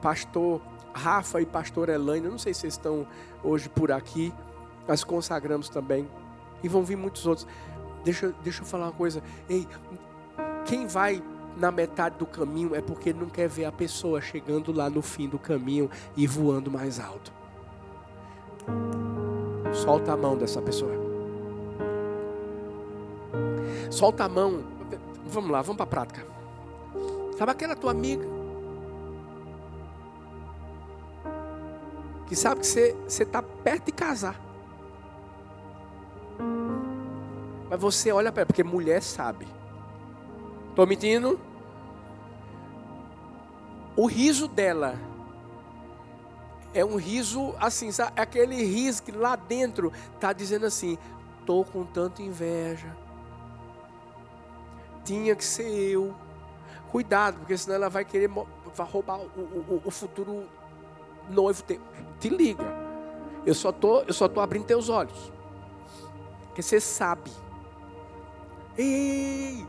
Pastor 0.00 0.60
Rafa 0.94 1.40
e 1.40 1.46
pastor 1.46 1.88
Elaine, 1.88 2.28
não 2.28 2.38
sei 2.38 2.54
se 2.54 2.60
vocês 2.60 2.74
estão 2.74 3.04
hoje 3.42 3.68
por 3.68 3.90
aqui, 3.90 4.32
nós 4.86 5.02
consagramos 5.02 5.68
também. 5.68 6.08
E 6.62 6.68
vão 6.68 6.84
vir 6.84 6.96
muitos 6.96 7.26
outros. 7.26 7.48
Deixa, 8.04 8.32
deixa 8.44 8.62
eu 8.62 8.66
falar 8.66 8.86
uma 8.86 8.92
coisa. 8.92 9.20
Ei, 9.48 9.66
quem 10.64 10.86
vai 10.86 11.20
na 11.56 11.72
metade 11.72 12.16
do 12.16 12.26
caminho 12.26 12.76
é 12.76 12.80
porque 12.80 13.12
não 13.12 13.28
quer 13.28 13.48
ver 13.48 13.64
a 13.64 13.72
pessoa 13.72 14.20
chegando 14.20 14.70
lá 14.70 14.88
no 14.88 15.02
fim 15.02 15.28
do 15.28 15.36
caminho 15.36 15.90
e 16.16 16.28
voando 16.28 16.70
mais 16.70 17.00
alto. 17.00 17.32
Solta 19.72 20.12
a 20.12 20.16
mão 20.16 20.36
dessa 20.36 20.62
pessoa. 20.62 20.92
Solta 23.90 24.26
a 24.26 24.28
mão 24.28 24.77
Vamos 25.28 25.50
lá, 25.50 25.60
vamos 25.60 25.76
para 25.76 25.84
a 25.84 25.86
prática. 25.86 26.26
Sabe 27.36 27.52
aquela 27.52 27.76
tua 27.76 27.90
amiga? 27.90 28.24
Que 32.26 32.34
sabe 32.34 32.62
que 32.62 32.66
você 32.66 32.96
está 33.06 33.42
perto 33.42 33.86
de 33.86 33.92
casar. 33.92 34.40
Mas 37.68 37.78
você 37.78 38.10
olha 38.10 38.32
para 38.32 38.40
ela, 38.40 38.46
porque 38.46 38.64
mulher 38.64 39.02
sabe. 39.02 39.46
Estou 40.70 40.86
mentindo? 40.86 41.38
O 43.94 44.06
riso 44.06 44.48
dela 44.48 44.98
é 46.72 46.82
um 46.84 46.96
riso 46.96 47.54
assim, 47.60 47.92
sabe? 47.92 48.12
Aquele 48.16 48.56
riso 48.56 49.02
que 49.02 49.12
lá 49.12 49.36
dentro 49.36 49.92
está 50.14 50.32
dizendo 50.32 50.64
assim: 50.64 50.96
estou 51.40 51.64
com 51.64 51.84
tanta 51.84 52.22
inveja 52.22 52.96
tinha 55.08 55.34
que 55.34 55.44
ser 55.44 55.66
eu. 55.66 56.14
Cuidado, 56.92 57.38
porque 57.38 57.56
senão 57.56 57.76
ela 57.76 57.88
vai 57.88 58.04
querer 58.04 58.28
vai 58.28 58.86
roubar 58.86 59.18
o, 59.18 59.40
o, 59.40 59.82
o 59.86 59.90
futuro 59.90 60.46
noivo. 61.30 61.62
Te, 62.20 62.28
liga. 62.28 62.64
Eu 63.46 63.54
só 63.54 63.72
tô, 63.72 64.02
eu 64.02 64.12
só 64.12 64.28
tô 64.28 64.40
abrindo 64.40 64.66
teus 64.66 64.88
olhos. 64.90 65.32
Porque 66.46 66.62
você 66.62 66.78
sabe. 66.78 67.30
Ei! 68.76 69.66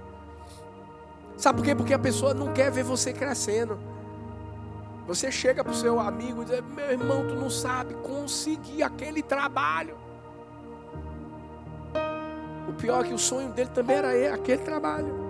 Sabe 1.38 1.60
por 1.60 1.66
quê? 1.66 1.76
Porque 1.76 1.94
a 1.94 2.00
pessoa 2.00 2.34
não 2.34 2.54
quer 2.54 2.70
ver 2.70 2.84
você 2.84 3.14
crescendo. 3.14 3.80
Você 5.08 5.32
chega 5.32 5.64
para 5.64 5.72
o 5.72 5.76
seu 5.76 6.00
amigo 6.00 6.42
e 6.42 6.46
diz: 6.46 6.62
Meu 6.62 6.92
irmão, 6.92 7.28
tu 7.28 7.36
não 7.36 7.50
sabe 7.50 7.94
conseguir 7.96 8.84
aquele 8.84 9.24
trabalho. 9.24 9.98
O 12.68 12.74
pior 12.74 13.04
é 13.04 13.08
que 13.08 13.14
o 13.14 13.20
sonho 13.20 13.52
dele 13.52 13.70
também 13.74 13.96
era 13.96 14.34
aquele 14.34 14.64
trabalho. 14.64 15.29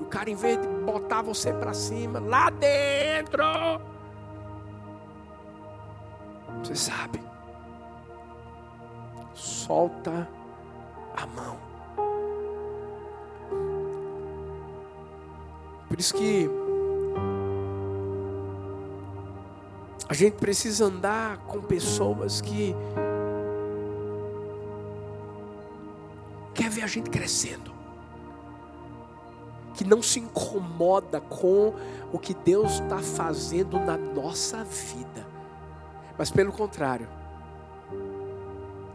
O 0.00 0.04
cara, 0.06 0.30
em 0.30 0.34
vez 0.34 0.60
de 0.60 0.66
botar 0.66 1.22
você 1.22 1.52
para 1.52 1.72
cima, 1.72 2.20
lá 2.20 2.50
dentro, 2.50 3.42
você 6.62 6.74
sabe, 6.74 7.20
solta 9.34 10.28
a 11.16 11.26
mão. 11.26 11.58
Por 15.88 15.98
isso 15.98 16.14
que 16.14 16.50
a 20.08 20.14
gente 20.14 20.34
precisa 20.34 20.84
andar 20.86 21.38
com 21.38 21.60
pessoas 21.60 22.40
que 22.40 22.74
quer 26.54 26.70
ver 26.70 26.82
a 26.82 26.86
gente 26.86 27.10
crescendo 27.10 27.73
que 29.74 29.84
não 29.84 30.00
se 30.00 30.20
incomoda 30.20 31.20
com 31.20 31.74
o 32.12 32.18
que 32.18 32.32
Deus 32.32 32.74
está 32.74 32.98
fazendo 32.98 33.78
na 33.78 33.96
nossa 33.96 34.64
vida, 34.64 35.26
mas 36.16 36.30
pelo 36.30 36.52
contrário, 36.52 37.08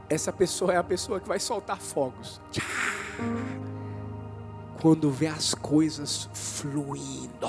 essa 0.09 0.33
pessoa 0.33 0.73
é 0.73 0.77
a 0.77 0.83
pessoa 0.83 1.19
que 1.19 1.27
vai 1.27 1.39
soltar 1.39 1.77
fogos. 1.77 2.41
Quando 4.81 5.11
vê 5.11 5.27
as 5.27 5.53
coisas 5.53 6.29
fluindo 6.33 7.47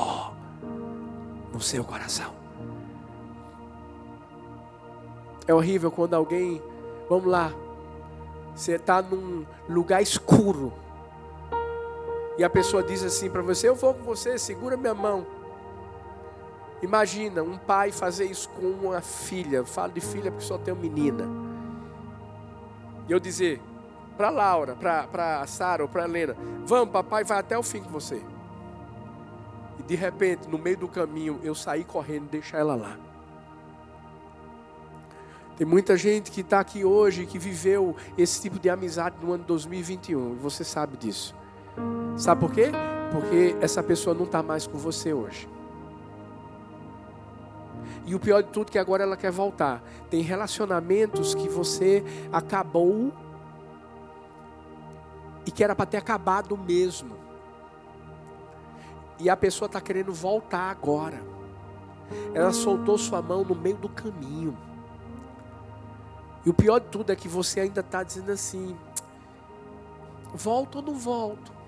no 1.52 1.60
seu 1.60 1.84
coração. 1.84 2.34
É 5.46 5.54
horrível 5.54 5.90
quando 5.90 6.14
alguém, 6.14 6.60
vamos 7.08 7.26
lá, 7.26 7.52
você 8.54 8.72
está 8.72 9.00
num 9.00 9.46
lugar 9.68 10.02
escuro 10.02 10.72
e 12.40 12.44
a 12.44 12.48
pessoa 12.48 12.82
diz 12.82 13.04
assim 13.04 13.28
para 13.28 13.42
você: 13.42 13.68
Eu 13.68 13.74
vou 13.74 13.92
com 13.92 14.02
você, 14.02 14.38
segura 14.38 14.74
minha 14.74 14.94
mão. 14.94 15.26
Imagina 16.80 17.42
um 17.42 17.58
pai 17.58 17.92
fazer 17.92 18.24
isso 18.24 18.48
com 18.48 18.62
uma 18.62 19.02
filha. 19.02 19.58
Eu 19.58 19.66
falo 19.66 19.92
de 19.92 20.00
filha 20.00 20.30
porque 20.30 20.46
só 20.46 20.56
tenho 20.56 20.74
menina. 20.74 21.28
E 23.06 23.12
eu 23.12 23.20
dizer 23.20 23.60
para 24.16 24.30
Laura, 24.30 24.74
para 24.74 25.46
Sara 25.46 25.82
ou 25.82 25.88
para 25.90 26.04
Helena: 26.04 26.34
Vamos, 26.64 26.90
papai 26.90 27.24
vai 27.24 27.40
até 27.40 27.58
o 27.58 27.62
fim 27.62 27.82
com 27.82 27.90
você. 27.90 28.22
E 29.78 29.82
de 29.82 29.94
repente, 29.94 30.48
no 30.48 30.56
meio 30.56 30.78
do 30.78 30.88
caminho, 30.88 31.38
eu 31.42 31.54
saí 31.54 31.84
correndo 31.84 32.24
e 32.24 32.28
deixar 32.28 32.56
ela 32.56 32.74
lá. 32.74 32.96
Tem 35.58 35.66
muita 35.66 35.94
gente 35.94 36.30
que 36.30 36.40
está 36.40 36.60
aqui 36.60 36.86
hoje 36.86 37.26
que 37.26 37.38
viveu 37.38 37.94
esse 38.16 38.40
tipo 38.40 38.58
de 38.58 38.70
amizade 38.70 39.16
no 39.20 39.30
ano 39.30 39.44
2021. 39.44 40.36
E 40.36 40.36
você 40.36 40.64
sabe 40.64 40.96
disso. 40.96 41.38
Sabe 42.16 42.40
por 42.40 42.52
quê? 42.52 42.70
Porque 43.12 43.56
essa 43.60 43.82
pessoa 43.82 44.14
não 44.14 44.24
está 44.24 44.42
mais 44.42 44.66
com 44.66 44.78
você 44.78 45.12
hoje. 45.12 45.48
E 48.06 48.14
o 48.14 48.20
pior 48.20 48.42
de 48.42 48.48
tudo 48.50 48.68
é 48.68 48.72
que 48.72 48.78
agora 48.78 49.02
ela 49.02 49.16
quer 49.16 49.30
voltar. 49.30 49.82
Tem 50.10 50.20
relacionamentos 50.20 51.34
que 51.34 51.48
você 51.48 52.02
acabou 52.32 53.12
e 55.46 55.50
que 55.50 55.62
era 55.62 55.74
para 55.74 55.86
ter 55.86 55.96
acabado 55.96 56.56
mesmo. 56.56 57.16
E 59.18 59.28
a 59.28 59.36
pessoa 59.36 59.66
está 59.66 59.80
querendo 59.80 60.12
voltar 60.12 60.70
agora. 60.70 61.22
Ela 62.34 62.52
soltou 62.52 62.98
sua 62.98 63.22
mão 63.22 63.44
no 63.44 63.54
meio 63.54 63.76
do 63.76 63.88
caminho. 63.88 64.56
E 66.44 66.50
o 66.50 66.54
pior 66.54 66.80
de 66.80 66.86
tudo 66.86 67.12
é 67.12 67.16
que 67.16 67.28
você 67.28 67.60
ainda 67.60 67.80
está 67.80 68.02
dizendo 68.02 68.32
assim: 68.32 68.76
volto 70.34 70.76
ou 70.76 70.82
não 70.82 70.94
volto? 70.94 71.59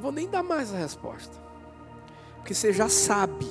Vou 0.00 0.10
nem 0.10 0.28
dar 0.28 0.42
mais 0.42 0.72
a 0.72 0.78
resposta, 0.78 1.38
porque 2.36 2.54
você 2.54 2.72
já 2.72 2.88
sabe. 2.88 3.46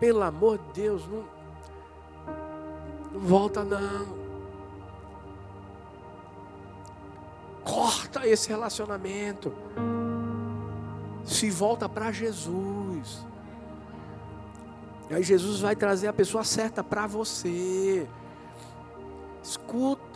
Pelo 0.00 0.22
amor 0.22 0.58
de 0.58 0.82
Deus, 0.82 1.06
não, 1.06 1.24
não 3.12 3.20
volta 3.20 3.62
não. 3.62 4.22
Corta 7.62 8.26
esse 8.26 8.48
relacionamento. 8.48 9.52
Se 11.24 11.50
volta 11.50 11.88
para 11.88 12.10
Jesus. 12.10 13.24
E 15.08 15.14
aí 15.14 15.22
Jesus 15.22 15.60
vai 15.60 15.76
trazer 15.76 16.08
a 16.08 16.12
pessoa 16.12 16.42
certa 16.42 16.82
para 16.82 17.06
você. 17.06 18.08
Escuta. 19.42 20.11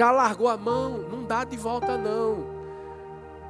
Já 0.00 0.10
largou 0.10 0.48
a 0.48 0.56
mão, 0.56 0.96
não 1.10 1.24
dá 1.24 1.44
de 1.44 1.58
volta 1.58 1.98
não. 1.98 2.46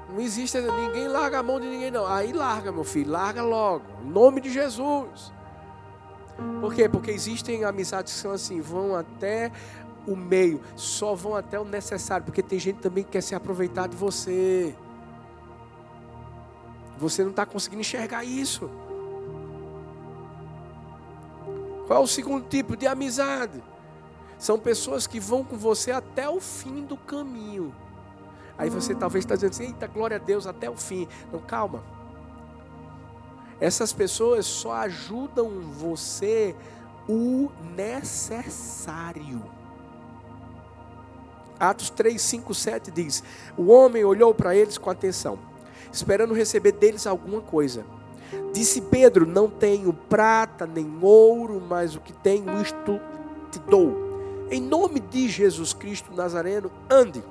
Não 0.09 0.21
existe, 0.21 0.61
ninguém 0.61 1.07
larga 1.07 1.39
a 1.39 1.43
mão 1.45 1.61
de 1.61 1.69
ninguém 1.69 1.93
não. 1.93 2.05
Aí 2.05 2.33
larga, 2.33 2.73
meu 2.73 2.83
filho, 2.83 3.13
larga 3.13 3.41
logo. 3.41 3.85
Em 4.03 4.11
nome 4.11 4.41
de 4.41 4.51
Jesus. 4.51 5.33
Por 6.61 6.75
quê? 6.75 6.89
Porque 6.89 7.13
existem 7.13 7.63
amizades 7.63 8.15
que 8.15 8.19
são 8.19 8.33
assim, 8.33 8.61
vão 8.61 8.97
até 8.97 9.53
o 10.05 10.17
meio, 10.17 10.61
só 10.75 11.15
vão 11.15 11.37
até 11.37 11.57
o 11.57 11.65
necessário, 11.65 12.27
porque 12.27 12.43
tem 12.43 12.59
gente 12.59 12.81
também 12.81 13.05
que 13.05 13.11
quer 13.11 13.21
se 13.21 13.33
aproveitar 13.33 13.87
de 13.87 13.95
você. 13.95 14.75
Você 16.99 17.23
não 17.23 17.31
está 17.31 17.47
conseguindo 17.47 17.83
enxergar 17.83 18.25
isso. 18.25 18.69
Qual 21.87 22.01
é 22.01 22.03
o 22.03 22.09
segundo 22.09 22.49
tipo 22.49 22.77
de 22.77 22.89
amizade? 22.89 23.63
São 24.40 24.59
pessoas 24.59 25.07
que 25.07 25.20
vão 25.20 25.44
com 25.44 25.55
você 25.55 25.90
até 25.90 26.26
o 26.26 26.40
fim 26.40 26.83
do 26.87 26.96
caminho. 26.96 27.74
Aí 28.57 28.70
você 28.70 28.94
talvez 28.94 29.22
está 29.22 29.35
dizendo 29.35 29.50
assim, 29.50 29.64
eita, 29.64 29.87
glória 29.87 30.16
a 30.16 30.18
Deus, 30.18 30.46
até 30.46 30.68
o 30.70 30.76
fim. 30.76 31.07
Não, 31.31 31.40
calma. 31.40 31.85
Essas 33.61 33.92
pessoas 33.92 34.46
só 34.46 34.72
ajudam 34.72 35.61
você 35.61 36.57
o 37.07 37.50
necessário. 37.76 39.44
Atos 41.59 41.90
3, 41.90 42.18
5, 42.18 42.55
7 42.55 42.90
diz: 42.90 43.22
O 43.59 43.66
homem 43.66 44.07
olhou 44.07 44.35
para 44.35 44.57
eles 44.57 44.79
com 44.79 44.88
atenção, 44.88 45.38
esperando 45.92 46.33
receber 46.33 46.72
deles 46.72 47.07
alguma 47.07 47.42
coisa. 47.42 47.85
Disse 48.55 48.81
Pedro: 48.81 49.26
Não 49.26 49.50
tenho 49.50 49.92
prata 49.92 50.66
nem 50.66 50.98
ouro, 51.03 51.61
mas 51.61 51.94
o 51.94 52.00
que 52.00 52.14
tenho, 52.14 52.62
isto 52.62 52.98
te 53.50 53.59
dou 53.59 54.10
em 54.51 54.61
nome 54.61 55.01
de 55.01 55.29
Jesus 55.29 55.73
Cristo 55.73 56.13
Nazareno, 56.15 56.71
ande. 56.91 57.23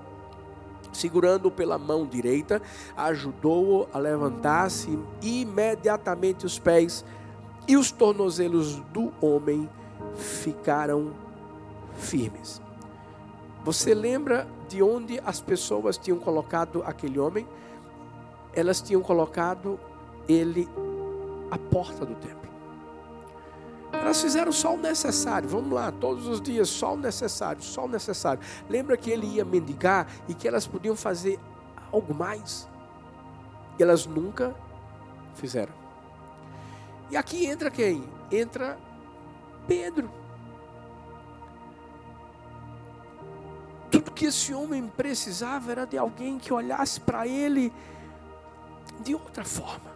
Segurando-o 0.92 1.52
pela 1.52 1.78
mão 1.78 2.06
direita, 2.06 2.62
ajudou-o 2.98 3.88
a 3.94 4.00
levantar-se 4.00 4.98
imediatamente 5.22 6.46
os 6.46 6.58
pés 6.58 7.06
e 7.68 7.78
os 7.78 7.92
tornozelos 7.92 8.78
do 8.92 9.14
homem 9.22 9.70
ficaram 10.16 11.14
firmes. 11.96 12.60
Você 13.64 13.94
lembra 13.94 14.48
de 14.68 14.82
onde 14.82 15.20
as 15.24 15.40
pessoas 15.40 15.98
tinham 15.98 16.18
colocado 16.18 16.82
aquele 16.86 17.20
homem? 17.20 17.48
Elas 18.54 18.82
tinham 18.82 19.02
colocado 19.02 19.80
ele 20.28 20.68
à 21.52 21.58
porta 21.58 22.06
do 22.06 22.16
templo. 22.16 22.49
Elas 23.91 24.21
fizeram 24.21 24.52
só 24.52 24.75
o 24.75 24.78
necessário. 24.78 25.49
Vamos 25.49 25.71
lá, 25.71 25.91
todos 25.91 26.28
os 26.28 26.41
dias, 26.41 26.69
só 26.69 26.93
o 26.93 26.97
necessário, 26.97 27.62
só 27.62 27.86
o 27.86 27.88
necessário. 27.88 28.41
Lembra 28.69 28.95
que 28.95 29.10
ele 29.10 29.28
ia 29.28 29.45
mendigar 29.45 30.08
e 30.28 30.34
que 30.34 30.47
elas 30.47 30.67
podiam 30.67 30.95
fazer 30.95 31.39
algo 31.91 32.13
mais? 32.13 32.67
E 33.78 33.84
elas 33.84 34.06
nunca 34.06 34.56
fizeram. 35.36 35.73
E 37.10 37.17
aqui 37.17 37.45
entra 37.45 37.71
quem? 37.71 38.04
Entra 38.32 38.78
Pedro. 39.67 40.10
Tudo 43.89 44.12
que 44.12 44.25
esse 44.25 44.54
homem 44.54 44.88
precisava 44.88 45.71
era 45.71 45.86
de 45.86 45.97
alguém 45.97 46.38
que 46.38 46.54
olhasse 46.54 46.99
para 46.99 47.28
ele 47.28 47.73
de 49.02 49.15
outra 49.15 49.43
forma. 49.43 49.89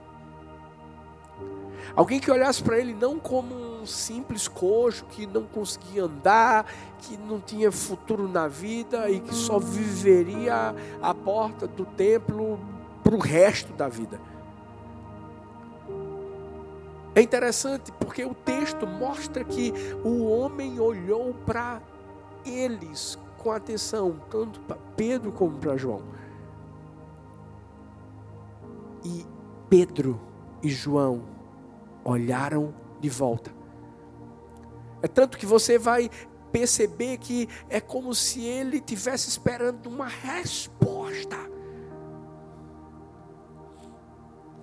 Alguém 1.95 2.19
que 2.19 2.32
olhasse 2.32 2.63
para 2.63 2.79
ele 2.79 2.93
não 2.93 3.19
como 3.19 3.53
um 3.53 3.73
simples 3.86 4.48
coxo 4.48 5.06
que 5.06 5.26
não 5.26 5.43
conseguia 5.43 6.04
andar, 6.04 6.65
que 7.00 7.17
não 7.17 7.39
tinha 7.39 7.72
futuro 7.72 8.28
na 8.28 8.48
vida 8.48 9.10
e 9.10 9.19
que 9.19 9.34
só 9.34 9.60
viveria 9.60 10.76
à 11.02 11.13
porta 11.13 11.67
do 11.67 11.86
templo 11.86 12.60
para 13.04 13.15
o 13.15 13.19
resto 13.19 13.74
da 13.74 13.88
vida. 13.88 14.19
É 17.15 17.22
interessante 17.22 17.91
porque 17.91 18.26
o 18.26 18.34
texto 18.34 18.88
mostra 18.88 19.43
que 19.43 19.72
o 20.04 20.26
homem 20.26 20.80
olhou 20.80 21.34
para 21.46 21.82
eles 22.46 23.19
com 23.38 23.52
atenção, 23.52 24.19
tanto 24.32 24.60
para 24.62 24.78
Pedro 24.96 25.32
como 25.32 25.58
para 25.58 25.78
João. 25.78 26.02
E 29.04 29.26
Pedro 29.69 30.19
e 30.63 30.69
João 30.69 31.24
olharam 32.04 32.74
de 33.00 33.10
volta. 33.10 33.52
É 35.04 35.08
tanto 35.08 35.38
que 35.38 35.46
você 35.46 35.78
vai 35.78 36.10
perceber 36.50 37.18
que 37.18 37.50
é 37.70 37.82
como 37.82 38.16
se 38.16 38.42
ele 38.42 38.80
tivesse 38.80 39.28
esperando 39.28 39.88
uma 39.88 40.08
resposta. 40.08 41.36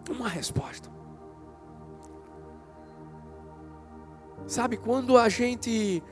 Uma 0.09 0.29
resposta. 0.29 0.90
Sabe, 4.46 4.79
quando 4.79 5.18
a 5.18 5.29
gente 5.29 6.03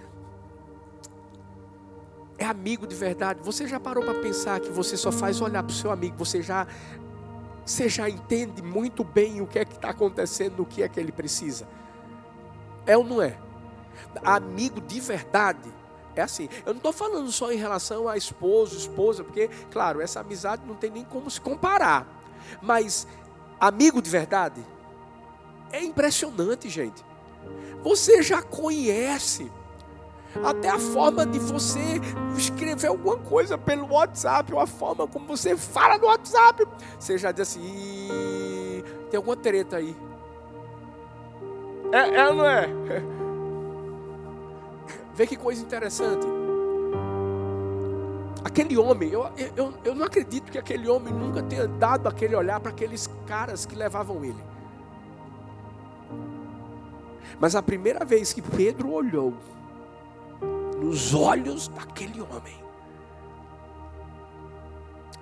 é 2.36 2.44
amigo 2.44 2.86
de 2.86 2.94
verdade, 2.94 3.40
você 3.42 3.66
já 3.66 3.80
parou 3.80 4.04
para 4.04 4.20
pensar 4.20 4.60
que 4.60 4.70
você 4.70 4.94
só 4.94 5.10
faz 5.10 5.40
olhar 5.40 5.62
para 5.62 5.72
o 5.72 5.74
seu 5.74 5.90
amigo, 5.90 6.16
você 6.18 6.42
já 6.42 6.66
você 7.64 7.88
já 7.88 8.08
entende 8.08 8.62
muito 8.62 9.02
bem 9.02 9.40
o 9.40 9.46
que 9.46 9.58
é 9.58 9.64
que 9.64 9.74
está 9.74 9.90
acontecendo, 9.90 10.60
o 10.60 10.66
que 10.66 10.82
é 10.82 10.88
que 10.88 11.00
ele 11.00 11.12
precisa. 11.12 11.66
É 12.86 12.96
ou 12.96 13.04
não 13.04 13.20
é? 13.20 13.47
Amigo 14.24 14.80
de 14.80 15.00
verdade 15.00 15.72
é 16.14 16.22
assim. 16.22 16.48
Eu 16.66 16.72
não 16.72 16.78
estou 16.78 16.92
falando 16.92 17.30
só 17.30 17.52
em 17.52 17.56
relação 17.56 18.08
a 18.08 18.16
esposo, 18.16 18.76
esposa, 18.76 19.22
porque, 19.22 19.48
claro, 19.70 20.00
essa 20.00 20.20
amizade 20.20 20.62
não 20.66 20.74
tem 20.74 20.90
nem 20.90 21.04
como 21.04 21.30
se 21.30 21.40
comparar. 21.40 22.06
Mas 22.60 23.06
amigo 23.60 24.00
de 24.00 24.10
verdade 24.10 24.64
é 25.72 25.82
impressionante, 25.82 26.68
gente. 26.68 27.04
Você 27.82 28.22
já 28.22 28.42
conhece 28.42 29.50
até 30.44 30.68
a 30.68 30.78
forma 30.78 31.24
de 31.24 31.38
você 31.38 32.00
escrever 32.36 32.88
alguma 32.88 33.16
coisa 33.16 33.56
pelo 33.56 33.92
WhatsApp, 33.92 34.52
ou 34.52 34.60
a 34.60 34.66
forma 34.66 35.06
como 35.06 35.26
você 35.26 35.56
fala 35.56 35.98
no 35.98 36.06
WhatsApp. 36.06 36.66
Você 36.98 37.16
já 37.16 37.32
diz 37.32 37.42
assim: 37.42 38.82
tem 39.10 39.16
alguma 39.16 39.36
treta 39.36 39.76
aí. 39.76 39.96
É, 41.92 41.98
é 41.98 42.32
não 42.32 42.44
é? 42.44 42.68
Vê 45.18 45.26
que 45.26 45.36
coisa 45.36 45.60
interessante. 45.60 46.24
Aquele 48.44 48.78
homem, 48.78 49.10
eu, 49.10 49.28
eu, 49.56 49.74
eu 49.82 49.92
não 49.92 50.06
acredito 50.06 50.48
que 50.52 50.56
aquele 50.56 50.88
homem 50.88 51.12
nunca 51.12 51.42
tenha 51.42 51.66
dado 51.66 52.06
aquele 52.06 52.36
olhar 52.36 52.60
para 52.60 52.70
aqueles 52.70 53.10
caras 53.26 53.66
que 53.66 53.74
levavam 53.74 54.24
ele. 54.24 54.38
Mas 57.40 57.56
a 57.56 57.62
primeira 57.62 58.04
vez 58.04 58.32
que 58.32 58.40
Pedro 58.40 58.92
olhou, 58.92 59.34
nos 60.80 61.12
olhos 61.12 61.66
daquele 61.66 62.20
homem. 62.20 62.54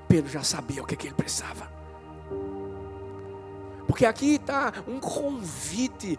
Pedro 0.06 0.30
já 0.30 0.42
sabia 0.42 0.82
o 0.82 0.86
que, 0.86 0.94
que 0.94 1.06
ele 1.06 1.14
precisava. 1.14 1.72
Porque 3.86 4.04
aqui 4.04 4.34
está 4.34 4.74
um 4.86 5.00
convite 5.00 6.18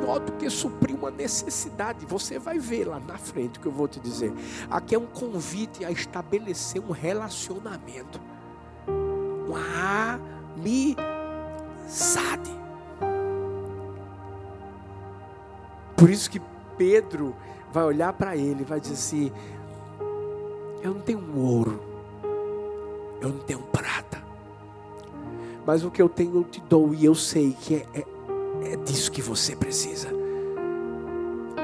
maior 0.00 0.18
do 0.18 0.32
que 0.32 0.48
suprir 0.48 0.96
uma 0.96 1.10
necessidade. 1.10 2.06
Você 2.06 2.38
vai 2.38 2.58
ver 2.58 2.86
lá 2.86 2.98
na 3.00 3.18
frente 3.18 3.58
o 3.58 3.62
que 3.62 3.66
eu 3.66 3.72
vou 3.72 3.86
te 3.86 4.00
dizer. 4.00 4.32
Aqui 4.70 4.94
é 4.94 4.98
um 4.98 5.06
convite 5.06 5.84
a 5.84 5.90
estabelecer 5.90 6.80
um 6.80 6.90
relacionamento. 6.90 8.20
uma 9.46 10.20
amizade. 10.56 12.50
Por 15.96 16.08
isso 16.08 16.30
que 16.30 16.40
Pedro 16.78 17.34
vai 17.72 17.84
olhar 17.84 18.12
para 18.12 18.36
ele 18.36 18.62
e 18.62 18.64
vai 18.64 18.80
dizer 18.80 18.94
assim: 18.94 19.32
Eu 20.82 20.94
não 20.94 21.00
tenho 21.00 21.38
ouro, 21.38 21.80
eu 23.20 23.28
não 23.28 23.38
tenho 23.40 23.60
prata, 23.60 24.22
mas 25.66 25.84
o 25.84 25.90
que 25.90 26.00
eu 26.00 26.08
tenho 26.08 26.36
eu 26.36 26.44
te 26.44 26.60
dou, 26.60 26.94
e 26.94 27.04
eu 27.04 27.14
sei 27.14 27.52
que 27.52 27.74
é, 27.74 27.86
é, 27.94 28.06
é 28.72 28.76
disso 28.76 29.10
que 29.10 29.20
você 29.20 29.56
precisa. 29.56 30.08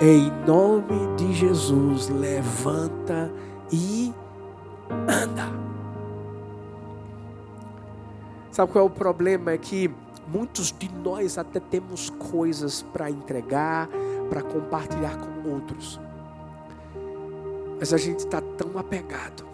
Em 0.01 0.31
nome 0.47 1.17
de 1.17 1.33
Jesus, 1.33 2.09
levanta 2.09 3.33
e 3.73 4.13
anda. 5.09 5.51
Sabe 8.51 8.73
qual 8.73 8.85
é 8.85 8.87
o 8.87 8.91
problema? 8.91 9.53
É 9.53 9.59
que 9.59 9.91
muitos 10.29 10.73
de 10.73 10.91
nós 10.93 11.39
até 11.39 11.61
temos 11.61 12.11
coisas 12.11 12.83
para 12.83 13.11
entregar, 13.11 13.89
para 14.29 14.43
compartilhar 14.43 15.17
com 15.17 15.51
outros. 15.51 16.01
Mas 17.79 17.93
a 17.93 17.99
gente 17.99 18.21
está 18.21 18.41
tão 18.41 18.79
apegado, 18.79 19.47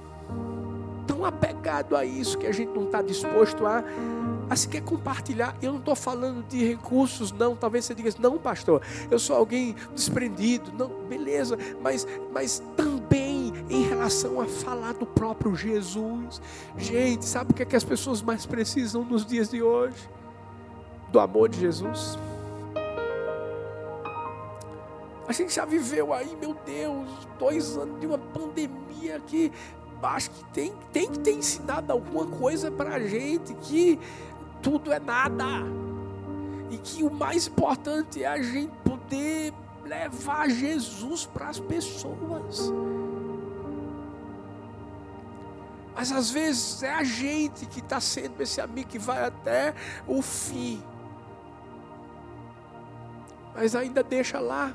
tão 1.07 1.25
apegado 1.25 1.97
a 1.97 2.05
isso 2.05 2.39
que 2.39 2.47
a 2.47 2.53
gente 2.53 2.71
não 2.73 2.85
está 2.85 3.03
disposto 3.03 3.67
a, 3.67 3.85
a 4.53 4.57
se 4.57 4.69
quer 4.69 4.83
compartilhar. 4.83 5.57
Eu 5.63 5.73
não 5.73 5.79
estou 5.79 5.97
falando 5.97 6.47
de 6.47 6.63
recursos, 6.63 7.33
não. 7.33 7.57
Talvez 7.57 7.87
você 7.87 7.95
diga 7.95 8.11
assim, 8.11 8.21
não, 8.21 8.37
pastor, 8.37 8.83
eu 9.11 9.19
sou 9.19 9.35
alguém 9.35 9.75
desprendido. 9.95 10.71
Não, 10.73 10.89
beleza, 11.09 11.57
mas, 11.81 12.07
mas 12.31 12.63
também 12.77 13.55
em 13.71 13.83
relação 13.85 14.43
a 14.43 14.47
falar 14.47 14.93
do 14.93 15.07
próprio 15.07 15.57
Jesus. 15.57 16.43
Gente, 16.77 17.25
sabe 17.25 17.53
o 17.53 17.55
que, 17.55 17.63
é 17.63 17.65
que 17.65 17.75
as 17.75 17.83
pessoas 17.83 18.21
mais 18.21 18.45
precisam 18.45 19.03
nos 19.03 19.25
dias 19.25 19.49
de 19.49 19.63
hoje? 19.63 19.97
Do 21.11 21.19
amor 21.19 21.49
de 21.49 21.59
Jesus. 21.59 22.19
A 25.27 25.33
gente 25.33 25.55
já 25.55 25.65
viveu 25.65 26.13
aí, 26.13 26.37
meu 26.39 26.55
Deus, 26.67 27.09
dois 27.39 27.75
anos 27.79 27.99
de 27.99 28.07
uma 28.07 28.19
pandemia 28.19 29.19
que 29.27 29.51
acho 30.03 30.31
que 30.31 30.45
tem, 30.47 30.73
tem 30.93 31.11
que 31.11 31.19
ter 31.21 31.33
ensinado 31.33 31.93
alguma 31.93 32.27
coisa 32.27 32.71
para 32.71 32.95
a 32.95 32.99
gente 32.99 33.55
que 33.55 33.99
tudo 34.63 34.93
é 34.93 34.99
nada. 34.99 35.45
E 36.71 36.79
que 36.79 37.03
o 37.03 37.11
mais 37.11 37.49
importante 37.49 38.23
é 38.23 38.29
a 38.29 38.41
gente 38.41 38.73
poder 38.85 39.53
levar 39.85 40.49
Jesus 40.49 41.27
para 41.27 41.49
as 41.49 41.61
pessoas. 41.61 42.73
Mas 45.95 46.11
às 46.11 46.31
vezes 46.31 46.83
é 46.83 46.95
a 46.95 47.05
gente 47.05 47.67
que 47.67 47.81
está 47.81 48.01
sendo 48.01 48.41
esse 48.41 48.61
amigo 48.61 48.89
que 48.89 48.99
vai 48.99 49.25
até 49.25 49.75
o 50.07 50.23
fim. 50.23 50.83
Mas 53.55 53.77
ainda 53.77 54.03
deixa 54.03 54.41
lá 54.41 54.73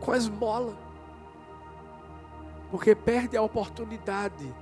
com 0.00 0.12
a 0.12 0.16
esmola. 0.16 0.76
Porque 2.70 2.94
perde 2.94 3.36
a 3.36 3.42
oportunidade 3.42 4.54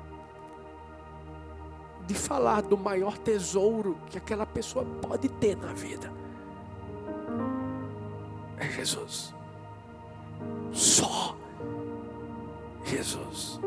de 2.07 2.14
falar 2.14 2.62
do 2.62 2.76
maior 2.76 3.16
tesouro 3.18 3.96
que 4.11 4.18
aquela 4.18 4.46
pessoa 4.46 4.84
pode 4.84 5.28
ter 5.28 5.57
na 5.57 5.72
vida. 5.72 6.12
É 8.57 8.68
Jesus. 8.68 9.34
Só 10.72 11.36
Jesus. 12.84 13.61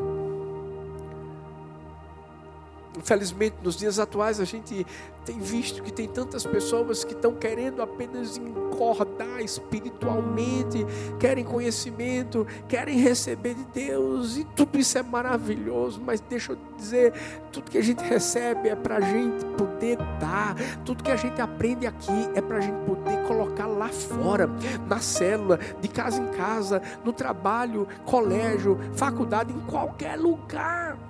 Infelizmente, 2.96 3.56
nos 3.62 3.76
dias 3.76 3.98
atuais, 3.98 4.40
a 4.40 4.44
gente 4.44 4.86
tem 5.24 5.38
visto 5.38 5.82
que 5.82 5.92
tem 5.92 6.08
tantas 6.08 6.46
pessoas 6.46 7.04
que 7.04 7.12
estão 7.12 7.34
querendo 7.34 7.82
apenas 7.82 8.36
encordar 8.36 9.40
espiritualmente, 9.40 10.86
querem 11.18 11.44
conhecimento, 11.44 12.46
querem 12.68 12.98
receber 12.98 13.54
de 13.54 13.64
Deus, 13.64 14.36
e 14.36 14.44
tudo 14.44 14.78
isso 14.78 14.96
é 14.96 15.02
maravilhoso, 15.02 16.00
mas 16.00 16.20
deixa 16.20 16.52
eu 16.52 16.58
dizer: 16.76 17.12
tudo 17.52 17.70
que 17.70 17.78
a 17.78 17.82
gente 17.82 18.02
recebe 18.02 18.68
é 18.68 18.76
para 18.76 18.96
a 18.96 19.00
gente 19.00 19.44
poder 19.58 19.98
dar, 20.20 20.54
tudo 20.84 21.02
que 21.02 21.10
a 21.10 21.16
gente 21.16 21.40
aprende 21.40 21.86
aqui 21.86 22.30
é 22.34 22.40
para 22.40 22.58
a 22.58 22.60
gente 22.60 22.78
poder 22.86 23.22
colocar 23.26 23.66
lá 23.66 23.88
fora, 23.88 24.48
na 24.88 25.00
célula, 25.00 25.58
de 25.80 25.88
casa 25.88 26.22
em 26.22 26.28
casa, 26.28 26.80
no 27.04 27.12
trabalho, 27.12 27.86
colégio, 28.04 28.78
faculdade, 28.94 29.52
em 29.52 29.60
qualquer 29.60 30.16
lugar. 30.16 31.05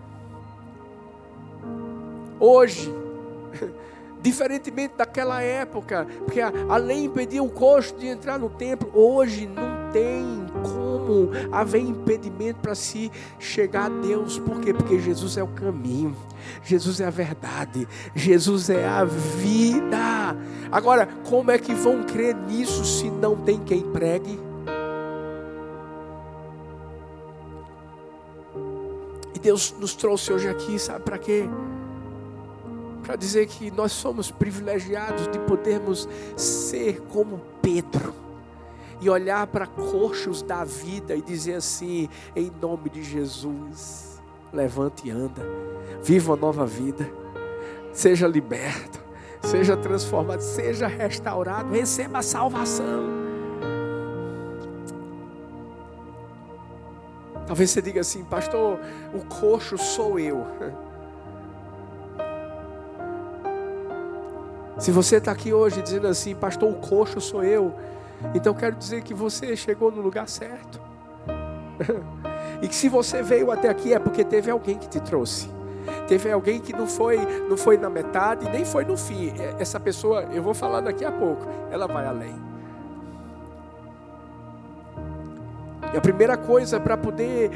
Hoje, 2.38 2.92
diferentemente 4.20 4.94
daquela 4.96 5.40
época, 5.42 6.06
porque 6.24 6.40
a, 6.40 6.52
a 6.68 6.76
lei 6.76 7.04
impedia 7.04 7.42
o 7.42 7.50
coxo 7.50 7.94
de 7.96 8.06
entrar 8.06 8.38
no 8.38 8.50
templo, 8.50 8.90
hoje 8.94 9.46
não 9.46 9.90
tem 9.92 10.46
como 10.62 11.30
haver 11.52 11.80
impedimento 11.80 12.60
para 12.60 12.74
se 12.74 13.10
chegar 13.38 13.86
a 13.86 13.88
Deus, 13.88 14.38
por 14.38 14.60
quê? 14.60 14.74
Porque 14.74 14.98
Jesus 14.98 15.36
é 15.36 15.42
o 15.42 15.48
caminho, 15.48 16.16
Jesus 16.62 17.00
é 17.00 17.06
a 17.06 17.10
verdade, 17.10 17.86
Jesus 18.14 18.68
é 18.68 18.84
a 18.84 19.04
vida. 19.04 20.36
Agora, 20.70 21.08
como 21.28 21.50
é 21.50 21.58
que 21.58 21.72
vão 21.74 22.02
crer 22.02 22.34
nisso 22.34 22.84
se 22.84 23.08
não 23.08 23.36
tem 23.36 23.60
quem 23.60 23.82
pregue? 23.92 24.38
E 29.34 29.38
Deus 29.38 29.74
nos 29.78 29.94
trouxe 29.94 30.32
hoje 30.32 30.48
aqui, 30.48 30.78
sabe 30.78 31.04
para 31.04 31.18
quê? 31.18 31.48
Para 33.06 33.14
dizer 33.14 33.46
que 33.46 33.70
nós 33.70 33.92
somos 33.92 34.32
privilegiados 34.32 35.28
de 35.28 35.38
podermos 35.38 36.08
ser 36.36 37.00
como 37.02 37.40
Pedro 37.62 38.12
e 39.00 39.08
olhar 39.08 39.46
para 39.46 39.66
coxos 39.66 40.42
da 40.42 40.64
vida 40.64 41.14
e 41.14 41.22
dizer 41.22 41.54
assim: 41.54 42.08
em 42.34 42.50
nome 42.60 42.90
de 42.90 43.04
Jesus, 43.04 44.20
levante 44.52 45.06
e 45.06 45.10
anda, 45.12 45.40
viva 46.02 46.32
uma 46.32 46.36
nova 46.36 46.66
vida, 46.66 47.08
seja 47.92 48.26
liberto, 48.26 48.98
seja 49.40 49.76
transformado, 49.76 50.40
seja 50.40 50.88
restaurado, 50.88 51.72
receba 51.72 52.18
a 52.18 52.22
salvação. 52.22 53.24
Talvez 57.46 57.70
você 57.70 57.80
diga 57.80 58.00
assim, 58.00 58.24
pastor, 58.24 58.80
o 59.14 59.24
coxo 59.26 59.78
sou 59.78 60.18
eu. 60.18 60.44
Se 64.78 64.90
você 64.90 65.16
está 65.16 65.32
aqui 65.32 65.52
hoje 65.52 65.80
dizendo 65.80 66.06
assim, 66.06 66.34
pastor, 66.34 66.70
o 66.70 66.74
coxo 66.74 67.20
sou 67.20 67.42
eu, 67.42 67.74
então 68.34 68.52
quero 68.52 68.76
dizer 68.76 69.02
que 69.02 69.14
você 69.14 69.56
chegou 69.56 69.90
no 69.90 70.02
lugar 70.02 70.28
certo. 70.28 70.80
e 72.60 72.68
que 72.68 72.74
se 72.74 72.88
você 72.88 73.22
veio 73.22 73.50
até 73.50 73.68
aqui 73.68 73.94
é 73.94 73.98
porque 73.98 74.22
teve 74.22 74.50
alguém 74.50 74.76
que 74.78 74.88
te 74.88 75.00
trouxe. 75.00 75.50
Teve 76.08 76.30
alguém 76.30 76.60
que 76.60 76.72
não 76.72 76.86
foi, 76.86 77.18
não 77.48 77.56
foi 77.56 77.78
na 77.78 77.88
metade, 77.88 78.48
nem 78.50 78.64
foi 78.64 78.84
no 78.84 78.96
fim. 78.96 79.32
Essa 79.58 79.80
pessoa, 79.80 80.24
eu 80.32 80.42
vou 80.42 80.52
falar 80.52 80.80
daqui 80.80 81.04
a 81.04 81.12
pouco, 81.12 81.46
ela 81.70 81.86
vai 81.86 82.06
além. 82.06 82.34
E 85.94 85.96
a 85.96 86.00
primeira 86.00 86.36
coisa 86.36 86.78
para 86.78 86.96
poder 86.96 87.50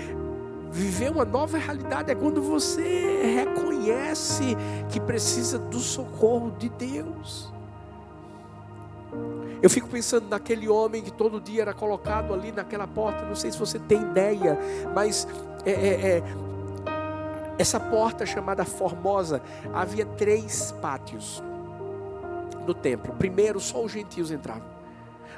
Viver 0.70 1.10
uma 1.10 1.24
nova 1.24 1.58
realidade 1.58 2.12
é 2.12 2.14
quando 2.14 2.40
você 2.40 3.22
reconhece 3.44 4.56
que 4.88 5.00
precisa 5.00 5.58
do 5.58 5.80
socorro 5.80 6.52
de 6.52 6.68
Deus. 6.68 7.52
Eu 9.60 9.68
fico 9.68 9.88
pensando 9.88 10.28
naquele 10.28 10.68
homem 10.68 11.02
que 11.02 11.10
todo 11.10 11.40
dia 11.40 11.62
era 11.62 11.74
colocado 11.74 12.32
ali 12.32 12.52
naquela 12.52 12.86
porta. 12.86 13.26
Não 13.26 13.34
sei 13.34 13.50
se 13.50 13.58
você 13.58 13.78
tem 13.78 14.00
ideia, 14.00 14.58
mas 14.94 15.26
é, 15.66 15.72
é, 15.72 16.16
é, 16.16 16.22
essa 17.58 17.78
porta 17.80 18.24
chamada 18.24 18.64
Formosa 18.64 19.42
havia 19.74 20.06
três 20.06 20.72
pátios 20.80 21.42
no 22.64 22.72
templo. 22.72 23.12
Primeiro 23.14 23.58
só 23.58 23.82
os 23.84 23.90
gentios 23.90 24.30
entravam. 24.30 24.68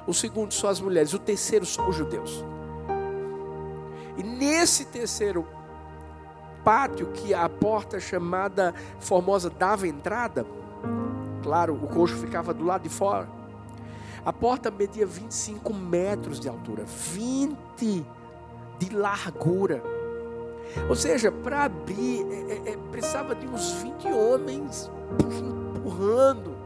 O 0.06 0.12
segundo 0.12 0.52
só 0.52 0.68
as 0.68 0.80
mulheres. 0.80 1.14
O 1.14 1.18
terceiro 1.18 1.64
só 1.64 1.88
os 1.88 1.96
judeus. 1.96 2.44
E 4.16 4.22
nesse 4.22 4.86
terceiro 4.86 5.46
pátio, 6.64 7.08
que 7.08 7.34
a 7.34 7.48
porta 7.48 7.98
chamada 7.98 8.74
Formosa 9.00 9.50
dava 9.50 9.86
entrada, 9.86 10.46
claro, 11.42 11.74
o 11.74 11.88
coxo 11.88 12.16
ficava 12.16 12.52
do 12.52 12.64
lado 12.64 12.82
de 12.82 12.88
fora. 12.88 13.28
A 14.24 14.32
porta 14.32 14.70
media 14.70 15.04
25 15.04 15.74
metros 15.74 16.38
de 16.38 16.48
altura, 16.48 16.84
20 16.84 18.06
de 18.78 18.94
largura. 18.94 19.82
Ou 20.88 20.94
seja, 20.94 21.30
para 21.30 21.64
abrir, 21.64 22.24
é, 22.30 22.70
é, 22.70 22.72
é, 22.72 22.76
precisava 22.90 23.34
de 23.34 23.46
uns 23.46 23.72
20 23.72 24.06
homens 24.08 24.90
empurrando. 25.20 26.56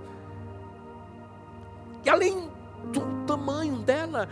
E 2.04 2.10
além 2.10 2.48
do 2.92 3.26
tamanho 3.26 3.76
dela, 3.78 4.28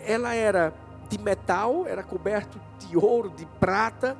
ela 0.00 0.34
era 0.34 0.72
de 1.08 1.18
metal, 1.18 1.86
era 1.86 2.02
coberto 2.02 2.60
de 2.78 2.96
ouro, 2.96 3.30
de 3.30 3.46
prata, 3.58 4.16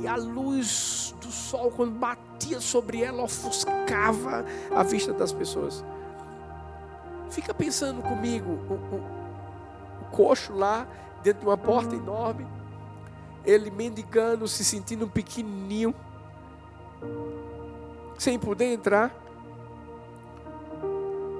e 0.00 0.06
a 0.06 0.16
luz 0.16 1.14
do 1.20 1.30
sol, 1.30 1.70
quando 1.70 1.92
batia 1.92 2.60
sobre 2.60 3.02
ela, 3.02 3.22
ofuscava 3.22 4.44
a 4.74 4.82
vista 4.82 5.12
das 5.12 5.32
pessoas. 5.32 5.84
Fica 7.30 7.52
pensando 7.54 8.02
comigo, 8.02 8.50
o, 8.50 8.74
o, 8.74 10.02
o 10.02 10.04
coxo 10.10 10.54
lá, 10.54 10.86
dentro 11.22 11.40
de 11.40 11.46
uma 11.46 11.58
porta 11.58 11.94
enorme, 11.94 12.46
ele 13.44 13.70
mendigando, 13.70 14.46
se 14.46 14.64
sentindo 14.64 15.08
pequenininho, 15.08 15.94
sem 18.18 18.38
poder 18.38 18.72
entrar. 18.72 19.14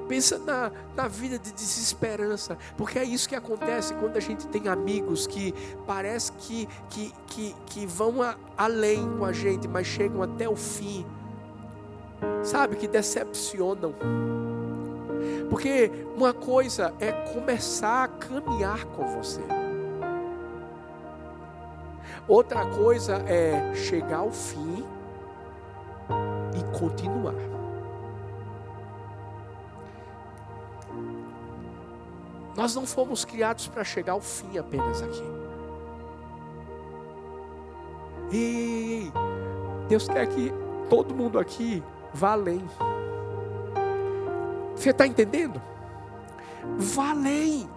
Pensa 0.09 0.39
na, 0.39 0.73
na 0.97 1.07
vida 1.07 1.39
de 1.39 1.53
desesperança, 1.53 2.57
porque 2.79 2.99
é 2.99 3.05
isso 3.05 3.29
que 3.29 3.37
acontece 3.37 3.93
quando 3.95 4.17
a 4.17 4.21
gente 4.21 4.47
tem 4.49 4.67
amigos 4.67 5.27
que 5.27 5.55
parece 5.87 6.33
que, 6.33 6.67
que, 6.89 7.13
que, 7.27 7.55
que 7.67 7.87
vão 7.87 8.23
a, 8.23 8.35
além 8.57 9.07
com 9.19 9.25
a 9.27 9.33
gente, 9.33 9.69
mas 9.69 9.87
chegam 9.87 10.23
até 10.23 10.49
o 10.49 10.57
fim, 10.57 11.05
sabe, 12.43 12.77
que 12.77 12.89
decepcionam. 12.89 13.95
Porque 15.51 15.91
uma 16.17 16.33
coisa 16.33 16.95
é 16.99 17.13
começar 17.13 18.05
a 18.05 18.09
caminhar 18.09 18.87
com 18.87 19.07
você, 19.07 19.43
outra 22.27 22.65
coisa 22.65 23.17
é 23.27 23.75
chegar 23.75 24.19
ao 24.19 24.33
fim 24.33 24.87
e 26.57 26.79
continuar. 26.79 27.58
Nós 32.59 32.75
não 32.75 32.85
fomos 32.85 33.25
criados 33.25 33.69
para 33.69 33.85
chegar 33.85 34.15
ao 34.15 34.21
fim 34.21 34.59
apenas 34.59 35.01
aqui. 35.01 35.23
E 38.33 39.13
Deus 39.89 40.09
quer 40.09 40.27
que 40.27 40.53
todo 40.91 41.15
mundo 41.15 41.39
aqui 41.39 41.85
vá 42.13 42.33
além. 42.33 42.69
Você 44.75 44.91
está 44.91 45.07
entendendo? 45.07 45.63
Vá 46.77 47.11
além. 47.11 47.71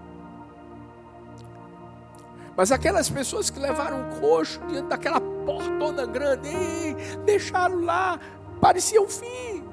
Mas 2.58 2.72
aquelas 2.72 3.08
pessoas 3.08 3.52
que 3.52 3.60
levaram 3.60 4.02
um 4.02 4.20
coxo 4.20 4.60
diante 4.66 4.88
daquela 4.88 5.22
portona 5.22 6.08
grande, 6.08 6.48
ei, 6.48 6.96
deixaram 7.24 7.82
lá, 7.86 8.20
parecia 8.60 9.00
o 9.00 9.08
fim. 9.08 9.64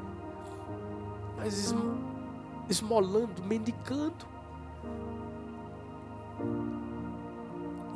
Mas 1.38 1.74
esmolando, 2.68 3.42
mendicando. 3.42 4.37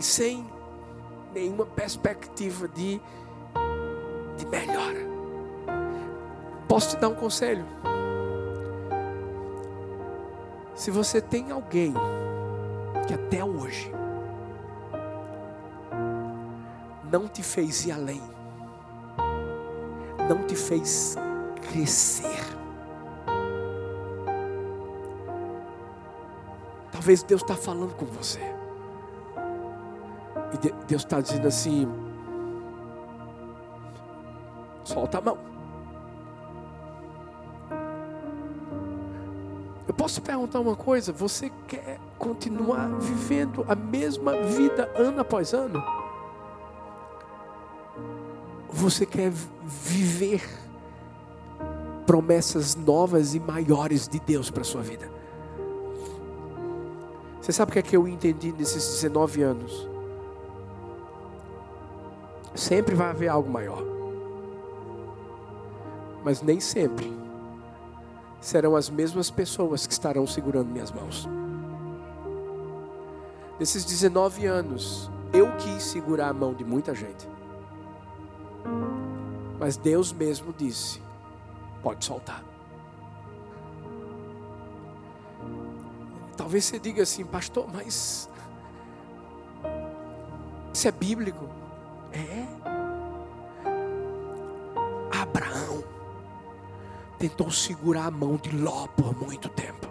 E 0.03 0.05
sem 0.05 0.45
nenhuma 1.33 1.65
perspectiva 1.65 2.67
de, 2.67 3.01
de 4.37 4.47
melhora. 4.47 4.99
Posso 6.67 6.91
te 6.91 6.97
dar 7.01 7.09
um 7.09 7.15
conselho? 7.15 7.65
Se 10.75 10.91
você 10.91 11.21
tem 11.21 11.53
alguém 11.53 11.95
que 13.07 13.15
até 13.15 13.45
hoje 13.45 13.93
não 17.05 17.29
te 17.29 17.45
fez 17.45 17.87
ir 17.87 17.93
além, 17.93 18.23
não 20.29 20.45
te 20.49 20.57
fez 20.57 21.15
crescer, 21.71 22.45
talvez 26.91 27.23
Deus 27.23 27.43
está 27.43 27.55
falando 27.55 27.95
com 27.95 28.07
você. 28.07 28.62
Deus 30.87 31.03
está 31.03 31.21
dizendo 31.21 31.49
assim: 31.49 31.89
solta 34.85 35.19
a 35.19 35.21
mão. 35.21 35.39
Eu 39.89 39.95
posso 39.95 40.23
perguntar 40.23 40.61
uma 40.61 40.77
coisa: 40.77 41.13
você 41.13 41.51
quer 41.67 41.99
continuar 42.19 42.89
vivendo 43.01 43.65
a 43.69 43.75
mesma 43.75 44.43
vida 44.43 44.91
ano 44.95 45.21
após 45.21 45.53
ano? 45.53 45.83
Você 48.71 49.05
quer 49.05 49.31
viver 49.65 50.43
promessas 52.07 52.75
novas 52.75 53.35
e 53.35 53.41
maiores 53.41 54.09
de 54.09 54.19
Deus 54.19 54.51
para 54.51 54.63
a 54.63 54.65
sua 54.65 54.83
vida? 54.83 55.11
Você 57.41 57.53
sabe 57.53 57.71
o 57.71 57.73
que 57.73 57.79
é 57.81 57.83
que 57.83 57.97
eu 57.97 58.07
entendi 58.07 58.53
nesses 58.53 59.03
19 59.03 59.43
anos? 59.43 59.92
Sempre 62.63 62.95
vai 62.95 63.11
haver 63.11 63.27
algo 63.27 63.51
maior. 63.51 63.83
Mas 66.23 66.41
nem 66.43 66.61
sempre 66.61 67.13
serão 68.41 68.77
as 68.77 68.89
mesmas 68.89 69.33
pessoas 69.33 69.85
que 69.85 69.93
estarão 69.93 70.25
segurando 70.29 70.71
minhas 70.71 70.93
mãos. 70.93 71.29
Nesses 73.59 73.85
19 73.85 74.47
anos, 74.47 75.11
eu 75.33 75.51
quis 75.57 75.83
segurar 75.83 76.29
a 76.29 76.33
mão 76.33 76.55
de 76.55 76.65
muita 76.65 76.95
gente. 76.95 77.29
Mas 79.59 79.77
Deus 79.77 80.13
mesmo 80.13 80.55
disse: 80.57 81.03
pode 81.83 82.05
soltar. 82.05 82.45
Talvez 86.37 86.65
você 86.65 86.79
diga 86.79 87.03
assim, 87.03 87.25
pastor, 87.25 87.67
mas 87.73 88.31
isso 90.73 90.87
é 90.87 90.93
bíblico. 90.93 91.62
É. 92.13 92.47
Abraão 95.11 95.83
tentou 97.19 97.51
segurar 97.51 98.07
a 98.07 98.11
mão 98.11 98.37
de 98.37 98.51
Ló 98.57 98.87
por 98.89 99.15
muito 99.17 99.49
tempo. 99.49 99.87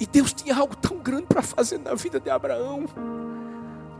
E 0.00 0.06
Deus 0.06 0.32
tinha 0.32 0.56
algo 0.56 0.76
tão 0.76 0.98
grande 0.98 1.26
para 1.26 1.42
fazer 1.42 1.78
na 1.78 1.94
vida 1.94 2.20
de 2.20 2.30
Abraão. 2.30 2.84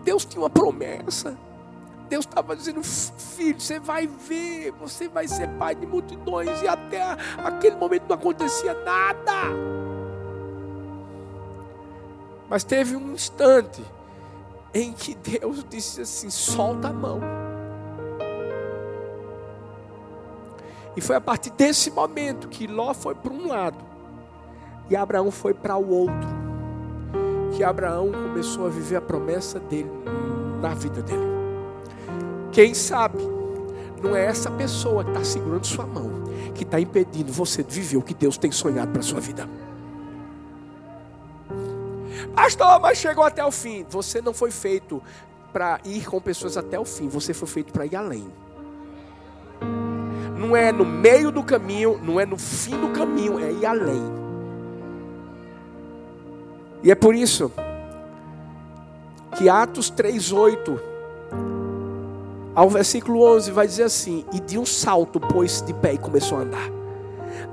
Deus 0.04 0.24
tinha 0.24 0.42
uma 0.42 0.50
promessa. 0.50 1.36
Deus 2.08 2.24
estava 2.24 2.54
dizendo: 2.54 2.82
Filho, 2.82 3.60
você 3.60 3.80
vai 3.80 4.06
ver, 4.06 4.72
você 4.72 5.08
vai 5.08 5.26
ser 5.26 5.48
pai 5.58 5.74
de 5.74 5.86
multidões. 5.86 6.62
E 6.62 6.68
até 6.68 7.02
aquele 7.42 7.76
momento 7.76 8.04
não 8.08 8.14
acontecia 8.14 8.74
nada. 8.84 9.42
Mas 12.48 12.64
teve 12.64 12.96
um 12.96 13.12
instante 13.12 13.84
em 14.80 14.92
que 14.92 15.14
Deus 15.14 15.64
disse 15.68 16.00
assim: 16.02 16.30
solta 16.30 16.88
a 16.88 16.92
mão. 16.92 17.20
E 20.96 21.00
foi 21.00 21.16
a 21.16 21.20
partir 21.20 21.50
desse 21.50 21.90
momento 21.90 22.48
que 22.48 22.66
Ló 22.66 22.92
foi 22.92 23.14
para 23.14 23.32
um 23.32 23.46
lado 23.46 23.78
e 24.90 24.96
Abraão 24.96 25.30
foi 25.30 25.54
para 25.54 25.76
o 25.76 25.88
outro, 25.90 26.28
que 27.54 27.62
Abraão 27.62 28.10
começou 28.10 28.66
a 28.66 28.68
viver 28.68 28.96
a 28.96 29.00
promessa 29.00 29.60
dele 29.60 29.90
na 30.60 30.74
vida 30.74 31.02
dele. 31.02 31.28
Quem 32.50 32.74
sabe, 32.74 33.18
não 34.02 34.16
é 34.16 34.24
essa 34.24 34.50
pessoa 34.50 35.04
que 35.04 35.10
está 35.10 35.22
segurando 35.22 35.66
sua 35.66 35.86
mão 35.86 36.18
que 36.58 36.64
está 36.64 36.80
impedindo 36.80 37.32
você 37.32 37.62
de 37.62 37.72
viver 37.72 37.96
o 37.96 38.02
que 38.02 38.12
Deus 38.12 38.36
tem 38.36 38.50
sonhado 38.50 38.90
para 38.90 39.00
sua 39.00 39.20
vida. 39.20 39.48
Pastor, 42.38 42.78
mas 42.78 42.98
chegou 42.98 43.24
até 43.24 43.44
o 43.44 43.50
fim. 43.50 43.84
Você 43.90 44.22
não 44.22 44.32
foi 44.32 44.52
feito 44.52 45.02
para 45.52 45.80
ir 45.84 46.06
com 46.06 46.20
pessoas 46.20 46.56
até 46.56 46.78
o 46.78 46.84
fim, 46.84 47.08
você 47.08 47.34
foi 47.34 47.48
feito 47.48 47.72
para 47.72 47.84
ir 47.84 47.96
além. 47.96 48.28
Não 50.38 50.56
é 50.56 50.70
no 50.70 50.84
meio 50.84 51.32
do 51.32 51.42
caminho, 51.42 52.00
não 52.00 52.20
é 52.20 52.24
no 52.24 52.38
fim 52.38 52.80
do 52.80 52.90
caminho, 52.90 53.40
é 53.40 53.50
ir 53.50 53.66
além. 53.66 54.04
E 56.84 56.92
é 56.92 56.94
por 56.94 57.12
isso 57.12 57.50
que 59.36 59.48
Atos 59.48 59.90
3:8 59.90 60.80
ao 62.54 62.70
versículo 62.70 63.24
11 63.34 63.50
vai 63.50 63.66
dizer 63.66 63.82
assim: 63.82 64.24
"E 64.32 64.38
de 64.38 64.56
um 64.56 64.64
salto 64.64 65.18
pôs 65.18 65.60
de 65.60 65.74
pé 65.74 65.94
e 65.94 65.98
começou 65.98 66.38
a 66.38 66.42
andar. 66.42 66.70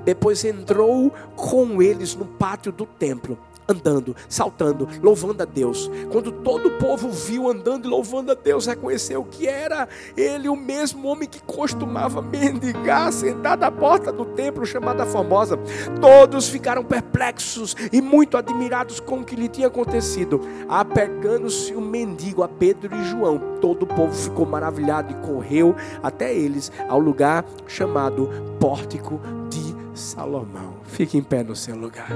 Depois 0.04 0.46
entrou 0.46 1.12
com 1.36 1.82
eles 1.82 2.14
no 2.14 2.26
pátio 2.26 2.72
do 2.72 2.86
templo 2.86 3.36
andando, 3.68 4.16
saltando, 4.30 4.88
louvando 5.01 5.43
a 5.43 5.45
Deus. 5.45 5.89
Quando 6.11 6.32
todo 6.32 6.68
o 6.68 6.78
povo 6.78 7.09
viu 7.09 7.49
andando 7.49 7.86
e 7.86 7.89
louvando 7.89 8.32
a 8.32 8.36
Deus, 8.36 8.66
reconheceu 8.66 9.24
que 9.24 9.47
era 9.47 9.88
ele 10.16 10.47
o 10.47 10.55
mesmo 10.55 11.07
homem 11.07 11.28
que 11.28 11.41
costumava 11.41 12.22
mendigar 12.22 13.11
sentado 13.11 13.63
à 13.63 13.72
porta 13.72 14.11
do 14.11 14.26
templo 14.26 14.66
chamada 14.66 15.05
Formosa. 15.05 15.57
Todos 15.99 16.47
ficaram 16.47 16.84
perplexos 16.84 17.76
e 17.91 18.01
muito 18.01 18.38
admirados 18.38 18.99
com 18.99 19.20
o 19.20 19.24
que 19.24 19.36
lhe 19.36 19.49
tinha 19.49 19.68
acontecido. 19.68 20.41
Apegando-se 20.70 21.74
o 21.74 21.82
mendigo 21.82 22.43
a 22.43 22.47
Pedro 22.47 22.95
e 22.95 23.03
João, 23.05 23.39
todo 23.59 23.84
o 23.84 23.88
povo 23.88 24.13
ficou 24.13 24.45
maravilhado 24.45 25.11
e 25.11 25.26
correu 25.26 25.76
até 26.03 26.34
eles 26.34 26.72
ao 26.88 26.99
lugar 26.99 27.45
chamado 27.68 28.30
Pórtico 28.59 29.20
de 29.49 29.76
Salomão. 29.97 30.76
Fique 30.84 31.18
em 31.18 31.24
pé 31.24 31.43
no 31.43 31.55
seu 31.55 31.76
lugar. 31.76 32.09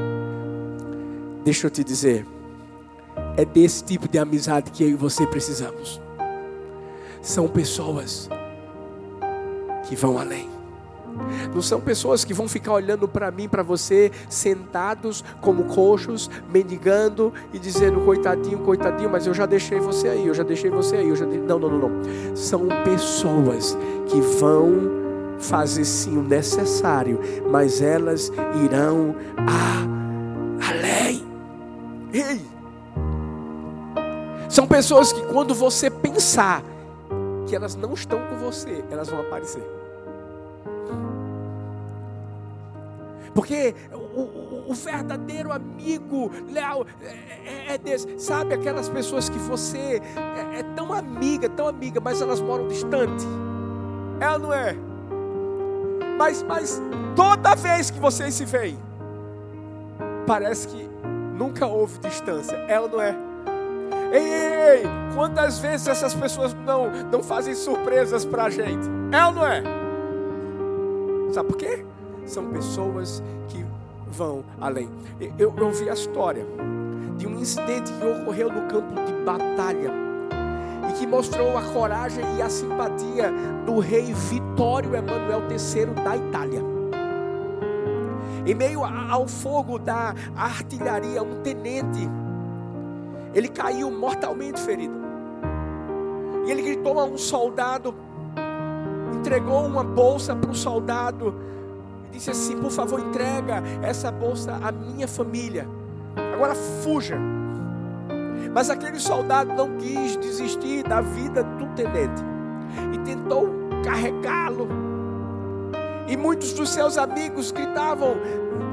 Deixa 1.50 1.66
eu 1.66 1.72
te 1.72 1.84
dizer, 1.84 2.28
é 3.36 3.44
desse 3.44 3.84
tipo 3.84 4.08
de 4.08 4.20
amizade 4.20 4.70
que 4.70 4.84
eu 4.84 4.90
e 4.90 4.94
você 4.94 5.26
precisamos. 5.26 6.00
são 7.24 7.48
pessoas 7.48 8.30
que 9.88 9.96
vão 9.96 10.20
além. 10.20 10.48
Não 11.52 11.60
são 11.60 11.82
pessoas 11.82 12.24
que 12.24 12.36
vão 12.36 12.48
ficar 12.48 12.74
olhando 12.74 13.08
para 13.08 13.32
mim, 13.32 13.50
para 13.50 13.64
você, 13.64 14.12
sentados 14.30 15.24
como 15.42 15.64
coxos, 15.64 16.30
mendigando 16.54 17.34
e 17.52 17.58
dizendo 17.58 18.02
coitadinho, 18.02 18.60
coitadinho, 18.60 19.10
mas 19.10 19.26
eu 19.26 19.34
já 19.34 19.48
deixei 19.48 19.80
você 19.80 20.08
aí, 20.08 20.28
eu 20.28 20.36
já 20.36 20.44
deixei 20.44 20.70
você 20.70 20.98
aí, 20.98 21.10
eu 21.10 21.16
já 21.16 21.26
não, 21.26 21.58
não, 21.58 21.68
não, 21.68 21.90
não. 21.90 22.36
São 22.36 22.68
pessoas 22.84 23.76
que 24.06 24.22
vão 24.22 24.82
fazer 25.40 25.84
sim 25.84 26.16
o 26.16 26.22
necessário, 26.22 27.20
mas 27.50 27.82
elas 27.82 28.32
irão 28.64 29.16
a 29.36 30.00
além. 30.70 31.29
Ei! 32.14 32.42
São 34.50 34.68
pessoas 34.68 35.14
que 35.14 35.22
quando 35.28 35.54
você 35.54 35.90
pensar 35.90 36.64
que 37.48 37.56
elas 37.56 37.76
não 37.76 37.94
estão 37.94 38.20
com 38.28 38.38
você, 38.38 38.84
elas 38.90 39.10
vão 39.10 39.22
aparecer. 39.22 39.64
Porque 43.34 43.76
o, 43.94 44.22
o, 44.22 44.66
o 44.70 44.74
verdadeiro 44.74 45.52
amigo 45.52 46.32
leal 46.52 46.86
é, 47.02 47.06
é, 47.06 47.74
é, 47.74 47.78
desse. 47.78 48.20
Sabe 48.20 48.56
aquelas 48.56 48.90
pessoas 48.90 49.30
que 49.30 49.38
você 49.38 50.02
é, 50.18 50.60
é, 50.60 50.64
tão 50.76 50.92
amiga, 50.92 51.48
tão 51.48 51.68
amiga, 51.68 52.02
mas 52.02 52.22
elas 52.22 52.42
moram 52.42 52.68
distante? 52.68 53.26
Ela 54.20 54.40
não 54.40 54.54
é. 54.54 54.76
Mas, 56.18 56.44
mas 56.44 56.82
toda 57.16 57.56
vez 57.56 57.90
que 57.90 58.00
vocês 58.00 58.34
se 58.34 58.46
veem, 58.46 58.78
parece 60.28 60.68
que 60.68 60.90
nunca 61.40 61.66
houve 61.66 61.98
distância. 62.00 62.56
Ela 62.68 62.90
não 62.90 63.02
é. 63.02 63.16
Ei, 64.12 64.22
ei, 64.22 64.80
ei, 64.80 64.84
quantas 65.16 65.60
vezes 65.60 65.88
essas 65.88 66.14
pessoas 66.14 66.54
não, 66.66 66.92
não 67.12 67.24
fazem 67.24 67.56
surpresas 67.56 68.26
para 68.26 68.46
a 68.46 68.50
gente? 68.50 68.88
É 69.12 69.26
ou 69.26 69.32
não 69.32 69.48
é? 69.48 69.64
Sabe 71.32 71.48
por 71.48 71.58
quê? 71.58 71.86
São 72.26 72.46
pessoas 72.52 73.24
que 73.48 73.66
vão 74.08 74.44
além. 74.60 74.90
Eu, 75.38 75.54
eu 75.56 75.72
vi 75.72 75.90
a 75.90 75.94
história 75.94 76.46
de 77.18 77.26
um 77.26 77.40
incidente 77.40 77.92
que 77.94 78.06
ocorreu 78.06 78.52
no 78.52 78.68
campo 78.68 78.94
de 79.06 79.14
batalha 79.24 79.92
e 80.90 80.94
que 81.00 81.08
mostrou 81.08 81.58
a 81.58 81.62
coragem 81.62 82.24
e 82.38 82.42
a 82.42 82.50
simpatia 82.50 83.32
do 83.66 83.80
rei 83.80 84.14
Vitório 84.14 84.96
Emanuel 84.96 85.44
III 85.50 85.86
da 86.04 86.18
Itália. 86.18 86.79
Em 88.50 88.56
meio 88.56 88.84
ao 88.84 89.28
fogo 89.28 89.78
da 89.78 90.16
artilharia, 90.36 91.22
um 91.22 91.40
tenente 91.44 92.10
ele 93.32 93.48
caiu 93.48 93.92
mortalmente 93.92 94.60
ferido. 94.60 94.96
E 96.48 96.52
ele 96.52 96.64
gritou 96.64 97.00
a 97.00 97.04
um 97.04 97.16
soldado, 97.16 97.94
entregou 99.16 99.68
uma 99.68 99.84
bolsa 99.84 100.36
para 100.36 100.50
o 100.50 100.56
soldado, 100.56 101.36
e 102.08 102.14
disse 102.18 102.32
assim: 102.32 102.58
Por 102.58 102.72
favor, 102.72 103.00
entrega 103.00 103.62
essa 103.84 104.12
bolsa 104.12 104.60
à 104.64 104.72
minha 104.72 105.08
família. 105.08 105.70
Agora 106.34 106.56
fuja. 106.56 107.20
Mas 108.52 108.72
aquele 108.72 109.00
soldado 109.00 109.54
não 109.54 109.78
quis 109.78 110.18
desistir 110.18 110.82
da 110.82 111.02
vida 111.02 111.44
do 111.44 111.68
tenente 111.76 112.24
e 112.96 112.98
tentou 113.06 113.48
carregá-lo. 113.84 114.89
E 116.10 116.18
muitos 116.18 116.54
dos 116.54 116.70
seus 116.70 116.98
amigos 116.98 117.52
gritavam: 117.52 118.16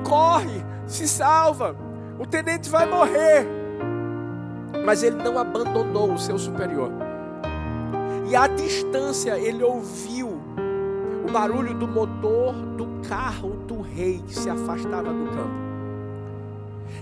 Corre, 0.02 0.64
se 0.86 1.06
salva, 1.06 1.76
o 2.18 2.26
tenente 2.26 2.68
vai 2.70 2.86
morrer 2.86 3.46
mas 4.86 5.02
ele 5.02 5.16
não 5.16 5.36
abandonou 5.36 6.12
o 6.12 6.18
seu 6.18 6.38
superior. 6.38 6.90
E 8.28 8.36
à 8.36 8.46
distância 8.46 9.36
ele 9.36 9.62
ouviu 9.64 10.28
o 11.28 11.32
barulho 11.32 11.74
do 11.74 11.88
motor 11.88 12.54
do 12.54 12.86
carro 13.08 13.50
do 13.66 13.80
rei 13.80 14.22
que 14.24 14.34
se 14.34 14.48
afastava 14.48 15.12
do 15.12 15.24
campo. 15.26 15.66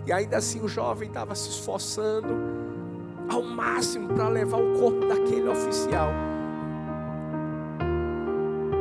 E 0.06 0.12
ainda 0.12 0.38
assim 0.38 0.60
o 0.62 0.68
jovem 0.68 1.08
estava 1.08 1.34
se 1.34 1.50
esforçando 1.50 2.34
ao 3.28 3.42
máximo 3.42 4.08
para 4.08 4.28
levar 4.28 4.58
o 4.58 4.78
corpo 4.78 5.06
daquele 5.06 5.48
oficial. 5.48 6.08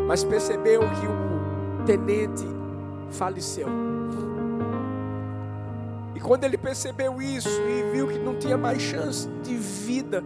Mas 0.08 0.24
percebeu 0.24 0.82
que 0.82 1.08
o 1.08 1.33
tenente 1.86 2.46
faleceu 3.12 3.68
quando 6.24 6.46
ele 6.46 6.58
percebeu 6.58 7.22
isso 7.22 7.50
e 7.50 7.92
viu 7.92 8.08
que 8.08 8.18
não 8.18 8.40
tinha 8.40 8.58
mais 8.58 8.82
chance 8.82 9.28
de 9.44 9.56
vida, 9.56 10.24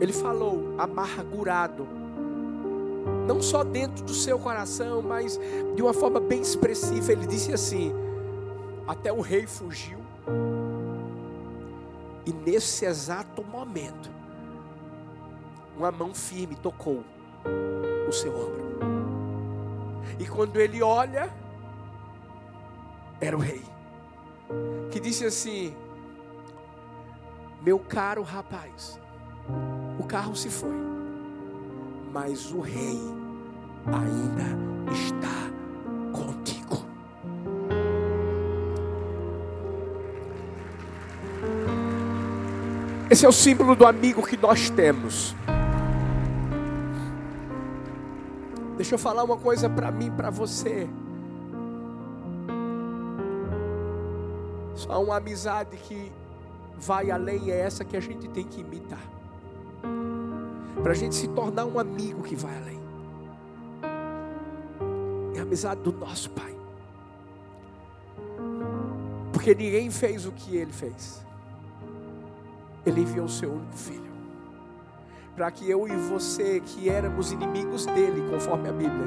ele 0.00 0.12
falou 0.12 0.74
amargurado, 0.78 1.86
não 3.26 3.42
só 3.42 3.62
dentro 3.62 4.02
do 4.04 4.14
seu 4.14 4.38
coração, 4.38 5.02
mas 5.02 5.38
de 5.76 5.82
uma 5.82 5.92
forma 5.92 6.18
bem 6.18 6.40
expressiva. 6.40 7.12
Ele 7.12 7.26
disse 7.26 7.52
assim: 7.52 7.92
Até 8.86 9.12
o 9.12 9.20
rei 9.20 9.46
fugiu, 9.46 9.98
e 12.24 12.32
nesse 12.32 12.86
exato 12.86 13.44
momento, 13.44 14.10
uma 15.76 15.92
mão 15.92 16.14
firme 16.14 16.56
tocou 16.56 17.04
o 18.08 18.12
seu 18.12 18.34
ombro. 18.34 18.58
E 20.18 20.26
quando 20.26 20.58
ele 20.58 20.82
olha, 20.82 21.30
era 23.20 23.36
o 23.36 23.40
rei, 23.40 23.62
que 24.90 24.98
disse 24.98 25.24
assim: 25.24 25.74
Meu 27.62 27.78
caro 27.78 28.22
rapaz, 28.22 28.98
o 29.98 30.04
carro 30.04 30.34
se 30.34 30.48
foi, 30.48 30.74
mas 32.12 32.52
o 32.52 32.60
rei 32.60 32.98
ainda 33.86 34.92
está 34.92 35.50
contigo. 36.12 36.84
Esse 43.10 43.24
é 43.24 43.28
o 43.28 43.32
símbolo 43.32 43.74
do 43.74 43.86
amigo 43.86 44.26
que 44.26 44.36
nós 44.36 44.68
temos. 44.68 45.34
Deixa 48.88 48.94
eu 48.94 48.98
falar 49.00 49.22
uma 49.22 49.36
coisa 49.36 49.68
para 49.68 49.92
mim, 49.92 50.10
para 50.10 50.30
você. 50.30 50.88
Há 54.88 54.98
uma 54.98 55.18
amizade 55.18 55.76
que 55.76 56.10
vai 56.78 57.10
além, 57.10 57.50
é 57.50 57.60
essa 57.60 57.84
que 57.84 57.98
a 57.98 58.00
gente 58.00 58.26
tem 58.28 58.46
que 58.46 58.62
imitar. 58.62 59.02
Para 60.82 60.92
a 60.92 60.94
gente 60.94 61.16
se 61.16 61.28
tornar 61.28 61.66
um 61.66 61.78
amigo 61.78 62.22
que 62.22 62.34
vai 62.34 62.56
além. 62.56 62.80
É 65.36 65.40
a 65.40 65.42
amizade 65.42 65.82
do 65.82 65.92
nosso 65.92 66.30
Pai. 66.30 66.56
Porque 69.34 69.54
ninguém 69.54 69.90
fez 69.90 70.24
o 70.24 70.32
que 70.32 70.56
ele 70.56 70.72
fez. 70.72 71.22
Ele 72.86 73.02
enviou 73.02 73.26
o 73.26 73.28
seu 73.28 73.52
único 73.52 73.76
filho. 73.76 74.07
Para 75.38 75.52
que 75.52 75.70
eu 75.70 75.86
e 75.86 75.94
você, 75.94 76.58
que 76.58 76.88
éramos 76.90 77.30
inimigos 77.30 77.86
dele, 77.86 78.28
conforme 78.28 78.70
a 78.70 78.72
Bíblia, 78.72 79.06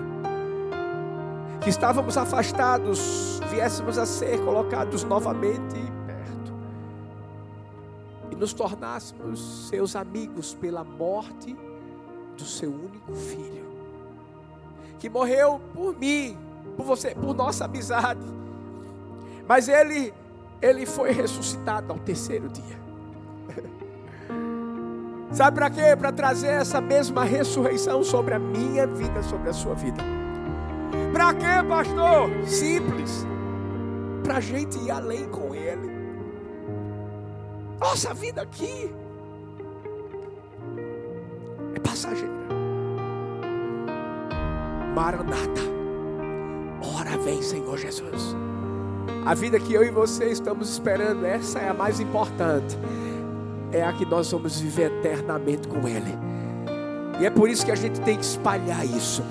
que 1.60 1.70
estávamos 1.70 2.18
afastados, 2.18 3.42
viéssemos 3.50 3.98
a 3.98 4.06
ser 4.06 4.40
colocados 4.40 5.04
novamente 5.04 5.76
perto. 6.08 6.54
E 8.32 8.36
nos 8.38 8.54
tornássemos 8.54 9.68
seus 9.68 9.94
amigos 9.94 10.54
pela 10.54 10.86
morte 10.86 11.54
do 12.38 12.46
seu 12.46 12.70
único 12.70 13.14
filho, 13.14 13.68
que 15.00 15.10
morreu 15.10 15.60
por 15.74 16.00
mim, 16.00 16.38
por 16.78 16.86
você, 16.86 17.14
por 17.14 17.36
nossa 17.36 17.66
amizade, 17.66 18.26
mas 19.46 19.68
ele, 19.68 20.14
ele 20.62 20.86
foi 20.86 21.12
ressuscitado 21.12 21.92
ao 21.92 22.00
terceiro 22.00 22.48
dia. 22.48 22.81
Sabe 25.32 25.56
para 25.56 25.70
quê? 25.70 25.96
Para 25.98 26.12
trazer 26.12 26.50
essa 26.50 26.82
mesma 26.82 27.24
ressurreição 27.24 28.04
sobre 28.04 28.34
a 28.34 28.40
minha 28.40 28.86
vida, 28.86 29.24
sobre 29.24 29.50
a 29.50 29.54
sua 29.54 29.74
vida. 29.74 30.04
Para 31.14 31.34
quê, 31.34 31.68
pastor? 31.68 32.30
Simples. 32.46 33.26
Para 34.24 34.38
a 34.38 34.40
gente 34.40 34.78
ir 34.78 34.92
além 34.92 35.28
com 35.30 35.56
Ele. 35.56 35.90
Nossa 37.80 38.14
vida 38.14 38.42
aqui 38.42 38.94
é 41.76 41.80
passageira. 41.80 42.30
Maranata. 44.94 45.62
Ora 46.96 47.18
vem, 47.18 47.42
Senhor 47.42 47.78
Jesus. 47.78 48.36
A 49.26 49.34
vida 49.34 49.60
que 49.60 49.74
eu 49.74 49.84
e 49.84 49.90
você 49.90 50.26
estamos 50.26 50.70
esperando, 50.70 51.26
essa 51.26 51.60
é 51.60 51.70
a 51.70 51.74
mais 51.74 52.00
importante. 52.00 52.78
É 53.72 53.84
a 53.84 53.94
que 53.94 54.06
nós 54.06 54.32
vamos 54.32 54.60
viver 54.60 54.92
eternamente 54.92 55.68
com 55.68 55.88
Ele. 55.88 56.18
E 57.20 57.26
é 57.26 57.30
por 57.30 57.50
isso 57.50 57.66
que 57.66 57.72
a 57.72 57.76
gente 57.76 58.02
tem 58.02 58.18
que 58.18 58.26
espalhar 58.26 58.86
isso. 58.86 59.24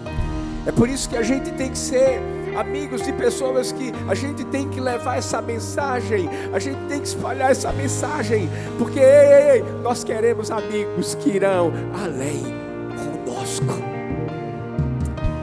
É 0.67 0.73
por 0.73 0.89
isso 0.89 1.09
que 1.09 1.17
a 1.17 1.23
gente 1.23 1.51
tem 1.53 1.71
que 1.71 1.79
ser 1.79 2.21
amigos 2.57 3.03
de 3.03 3.13
pessoas 3.13 3.73
que 3.73 3.93
a 4.09 4.15
gente 4.15 4.45
tem 4.45 4.69
que 4.69 4.81
levar 4.81 5.19
essa 5.19 5.41
mensagem, 5.41 6.29
a 6.53 6.59
gente 6.59 6.79
tem 6.89 7.01
que 7.01 7.07
espalhar 7.07 7.51
essa 7.51 7.73
mensagem, 7.73 8.49
porque 8.79 8.99
ei, 8.99 9.51
ei, 9.53 9.65
nós 9.83 10.05
queremos 10.05 10.51
amigos 10.51 11.15
que 11.15 11.31
irão 11.31 11.73
além 12.05 12.43
conosco. 13.25 13.75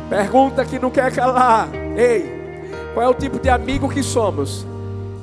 Pergunta 0.09 0.63
que 0.65 0.79
não 0.79 0.89
quer 0.89 1.11
calar: 1.11 1.69
ei, 1.97 2.37
qual 2.93 3.05
é 3.05 3.09
o 3.09 3.13
tipo 3.13 3.39
de 3.39 3.49
amigo 3.49 3.89
que 3.89 4.03
somos? 4.03 4.65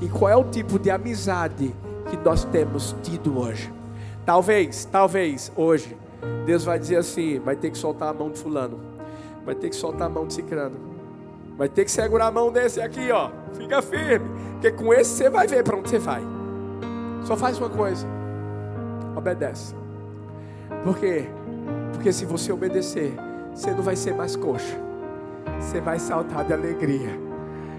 E 0.01 0.09
qual 0.09 0.31
é 0.31 0.37
o 0.37 0.45
tipo 0.45 0.79
de 0.79 0.91
amizade 0.91 1.75
que 2.17 2.25
nós 2.25 2.45
temos 2.45 2.95
tido 3.03 3.39
hoje? 3.39 3.73
Talvez, 4.25 4.85
talvez, 4.85 5.53
hoje, 5.57 5.97
Deus 6.47 6.65
vai 6.65 6.79
dizer 6.79 6.97
assim: 6.97 7.39
vai 7.39 7.57
ter 7.57 7.71
que 7.71 7.79
soltar 7.79 8.09
a 8.09 8.13
mão 8.13 8.31
de 8.31 8.39
Fulano, 8.39 8.81
vai 9.45 9.55
ter 9.55 9.69
que 9.69 9.77
soltar 9.77 10.07
a 10.07 10.11
mão 10.11 10.27
de 10.27 10.35
Cicrano, 10.35 10.77
vai 11.57 11.69
ter 11.69 11.85
que 11.85 11.91
segurar 11.91 12.27
a 12.27 12.31
mão 12.31 12.51
desse 12.51 12.81
aqui, 12.81 13.11
ó. 13.11 13.31
Fica 13.55 13.83
firme, 13.83 14.29
porque 14.53 14.71
com 14.73 14.93
esse 14.93 15.11
você 15.11 15.31
vai 15.31 15.47
ver 15.47 15.63
para 15.63 15.77
onde 15.77 15.89
você 15.89 15.99
vai. 15.99 16.23
Só 17.25 17.37
faz 17.37 17.59
uma 17.59 17.71
coisa: 17.71 18.07
obedece. 19.17 19.75
Por 20.83 20.99
quê? 20.99 21.27
Porque 21.93 22.13
se 22.13 22.25
você 22.25 22.53
obedecer, 22.53 23.15
você 23.55 23.71
não 23.71 23.83
vai 23.83 23.97
ser 23.97 24.15
mais 24.15 24.37
coxa, 24.37 24.79
você 25.61 25.81
vai 25.81 25.99
saltar 25.99 26.45
de 26.45 26.53
alegria 26.53 27.34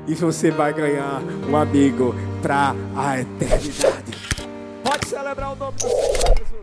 e 0.07 0.15
você 0.15 0.51
vai 0.51 0.73
ganhar 0.73 1.21
um 1.49 1.55
amigo 1.55 2.15
para 2.41 2.75
a 2.95 3.19
eternidade. 3.19 4.25
Pode 4.83 5.07
celebrar 5.07 5.53
o 5.53 5.55
nome 5.55 5.77
do 5.77 5.81
Senhor 5.81 6.37
Jesus. 6.37 6.54